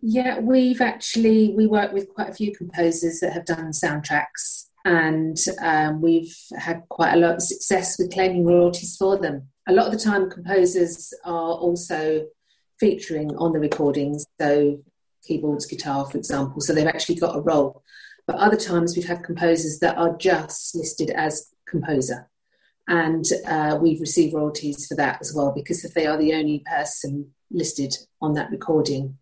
Yeah, 0.00 0.38
we've 0.38 0.80
actually 0.80 1.54
we 1.56 1.66
work 1.66 1.92
with 1.92 2.08
quite 2.14 2.28
a 2.28 2.34
few 2.34 2.54
composers 2.54 3.18
that 3.18 3.32
have 3.32 3.44
done 3.44 3.72
soundtracks, 3.72 4.66
and 4.84 5.36
um, 5.60 6.00
we've 6.00 6.36
had 6.56 6.82
quite 6.88 7.14
a 7.14 7.18
lot 7.18 7.34
of 7.34 7.42
success 7.42 7.98
with 7.98 8.12
claiming 8.12 8.44
royalties 8.44 8.96
for 8.96 9.18
them. 9.18 9.48
A 9.68 9.72
lot 9.72 9.86
of 9.86 9.92
the 9.92 9.98
time, 9.98 10.30
composers 10.30 11.12
are 11.24 11.54
also 11.54 12.26
featuring 12.80 13.36
on 13.36 13.52
the 13.52 13.60
recordings, 13.60 14.26
so 14.40 14.78
keyboards, 15.24 15.66
guitar, 15.66 16.06
for 16.06 16.18
example. 16.18 16.60
So 16.60 16.72
they've 16.72 16.86
actually 16.86 17.16
got 17.16 17.36
a 17.36 17.40
role. 17.40 17.82
But 18.26 18.36
other 18.36 18.56
times 18.56 18.94
we've 18.94 19.06
had 19.06 19.24
composers 19.24 19.78
that 19.80 19.96
are 19.96 20.16
just 20.16 20.74
listed 20.74 21.10
as 21.10 21.48
composer. 21.66 22.28
And 22.86 23.24
uh, 23.46 23.78
we've 23.80 24.00
received 24.00 24.34
royalties 24.34 24.86
for 24.86 24.94
that 24.96 25.18
as 25.20 25.34
well, 25.34 25.52
because 25.54 25.84
if 25.84 25.92
they 25.92 26.06
are 26.06 26.16
the 26.16 26.34
only 26.34 26.64
person 26.66 27.30
listed 27.50 27.94
on 28.20 28.34
that 28.34 28.50
recording, 28.50 29.18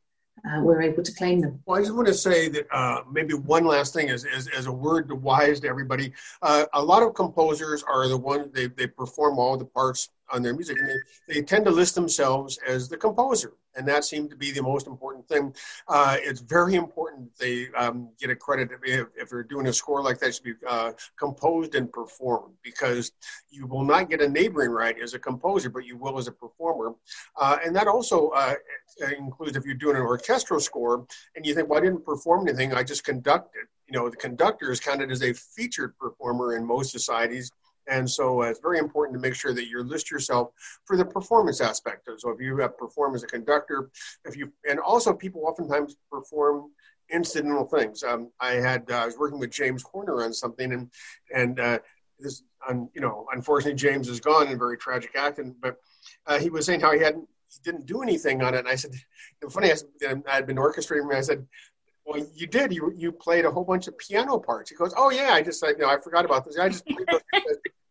uh, 0.48 0.60
we're 0.62 0.82
able 0.82 1.02
to 1.02 1.12
claim 1.14 1.40
them. 1.40 1.60
Well, 1.66 1.78
I 1.78 1.82
just 1.82 1.94
want 1.94 2.06
to 2.06 2.14
say 2.14 2.48
that 2.48 2.66
uh, 2.70 3.02
maybe 3.10 3.34
one 3.34 3.64
last 3.64 3.92
thing 3.92 4.08
is, 4.08 4.24
as, 4.24 4.46
as 4.48 4.66
a 4.66 4.72
word 4.72 5.08
to 5.08 5.16
wise 5.16 5.58
to 5.60 5.68
everybody. 5.68 6.12
Uh, 6.42 6.66
a 6.74 6.82
lot 6.82 7.02
of 7.02 7.14
composers 7.14 7.82
are 7.82 8.06
the 8.06 8.16
ones 8.16 8.52
they, 8.52 8.66
they 8.66 8.86
perform 8.86 9.38
all 9.38 9.56
the 9.56 9.64
parts 9.64 10.10
on 10.32 10.42
their 10.42 10.54
music, 10.54 10.78
and 10.78 10.88
they, 10.88 11.34
they 11.34 11.42
tend 11.42 11.64
to 11.64 11.70
list 11.70 11.94
themselves 11.94 12.58
as 12.66 12.88
the 12.88 12.96
composer, 12.96 13.52
and 13.76 13.86
that 13.86 14.04
seemed 14.04 14.30
to 14.30 14.36
be 14.36 14.50
the 14.50 14.62
most 14.62 14.86
important 14.86 15.26
thing. 15.28 15.54
Uh, 15.88 16.16
it's 16.20 16.40
very 16.40 16.74
important 16.74 17.30
they 17.38 17.68
um, 17.76 18.10
get 18.18 18.30
a 18.30 18.36
credit 18.36 18.70
if, 18.84 19.06
if 19.16 19.30
they're 19.30 19.42
doing 19.42 19.66
a 19.68 19.72
score 19.72 20.02
like 20.02 20.18
that. 20.18 20.28
It 20.28 20.34
should 20.34 20.44
be 20.44 20.54
uh, 20.66 20.92
composed 21.18 21.74
and 21.74 21.92
performed 21.92 22.54
because 22.62 23.12
you 23.50 23.66
will 23.66 23.84
not 23.84 24.10
get 24.10 24.20
a 24.20 24.28
neighboring 24.28 24.70
right 24.70 24.96
as 25.00 25.14
a 25.14 25.18
composer, 25.18 25.70
but 25.70 25.84
you 25.84 25.96
will 25.96 26.18
as 26.18 26.26
a 26.26 26.32
performer, 26.32 26.94
uh, 27.40 27.58
and 27.64 27.74
that 27.76 27.86
also 27.86 28.28
uh, 28.30 28.54
includes 29.16 29.56
if 29.56 29.64
you're 29.64 29.74
doing 29.74 29.96
an 29.96 30.02
orchestral 30.02 30.60
score 30.60 31.06
and 31.34 31.46
you 31.46 31.54
think, 31.54 31.68
well, 31.68 31.78
I 31.78 31.82
didn't 31.82 32.04
perform 32.04 32.48
anything, 32.48 32.74
I 32.74 32.82
just 32.82 33.04
conducted. 33.04 33.62
You 33.88 33.96
know, 33.96 34.08
the 34.08 34.16
conductor 34.16 34.72
is 34.72 34.80
counted 34.80 35.12
as 35.12 35.22
a 35.22 35.32
featured 35.32 35.96
performer 35.96 36.56
in 36.56 36.66
most 36.66 36.90
societies 36.90 37.52
and 37.88 38.08
so 38.08 38.42
uh, 38.42 38.46
it's 38.46 38.60
very 38.60 38.78
important 38.78 39.14
to 39.16 39.20
make 39.20 39.34
sure 39.34 39.54
that 39.54 39.66
you 39.66 39.82
list 39.82 40.10
yourself 40.10 40.50
for 40.84 40.96
the 40.96 41.04
performance 41.04 41.60
aspect. 41.60 42.08
So 42.18 42.30
if 42.30 42.40
you 42.40 42.56
have 42.58 42.76
perform 42.76 43.14
as 43.14 43.22
a 43.22 43.26
conductor, 43.26 43.90
if 44.24 44.36
you, 44.36 44.52
and 44.68 44.78
also 44.78 45.12
people 45.12 45.44
oftentimes 45.46 45.96
perform 46.10 46.70
incidental 47.10 47.64
things. 47.64 48.02
Um, 48.02 48.30
I 48.40 48.54
had, 48.54 48.90
uh, 48.90 48.96
I 48.96 49.06
was 49.06 49.16
working 49.16 49.38
with 49.38 49.50
James 49.50 49.82
Horner 49.82 50.24
on 50.24 50.32
something 50.32 50.72
and, 50.72 50.90
and 51.34 51.60
uh, 51.60 51.78
this, 52.18 52.42
you 52.68 53.00
know, 53.00 53.26
unfortunately 53.32 53.76
James 53.76 54.08
is 54.08 54.20
gone 54.20 54.48
in 54.48 54.54
a 54.54 54.56
very 54.56 54.76
tragic 54.76 55.14
accident, 55.14 55.56
but 55.60 55.76
uh, 56.26 56.38
he 56.38 56.50
was 56.50 56.66
saying 56.66 56.80
how 56.80 56.92
he 56.92 57.00
hadn't, 57.00 57.28
he 57.48 57.60
didn't 57.62 57.86
do 57.86 58.02
anything 58.02 58.42
on 58.42 58.54
it. 58.54 58.58
And 58.58 58.68
I 58.68 58.74
said, 58.74 58.90
funny, 59.50 59.70
I, 59.70 59.74
said, 59.74 60.22
I 60.28 60.34
had 60.34 60.46
been 60.46 60.56
orchestrating, 60.56 61.14
I 61.14 61.20
said, 61.20 61.46
well, 62.06 62.24
you 62.34 62.46
did. 62.46 62.72
You 62.72 62.92
you 62.96 63.10
played 63.10 63.44
a 63.44 63.50
whole 63.50 63.64
bunch 63.64 63.88
of 63.88 63.98
piano 63.98 64.38
parts. 64.38 64.70
He 64.70 64.76
goes, 64.76 64.94
oh 64.96 65.10
yeah, 65.10 65.30
I 65.32 65.42
just 65.42 65.62
I, 65.64 65.70
you 65.70 65.78
know 65.78 65.88
I 65.88 65.98
forgot 65.98 66.24
about 66.24 66.44
this. 66.44 66.56
I 66.56 66.68
just 66.68 66.86
played 66.86 67.06
those 67.10 67.20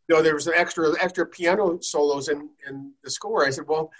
you 0.07 0.15
know, 0.15 0.21
there 0.21 0.35
was 0.35 0.47
an 0.47 0.53
extra 0.55 0.93
extra 1.01 1.25
piano 1.25 1.79
solos 1.81 2.29
in 2.29 2.49
in 2.67 2.93
the 3.03 3.09
score. 3.09 3.45
I 3.45 3.49
said, 3.49 3.65
well, 3.67 3.91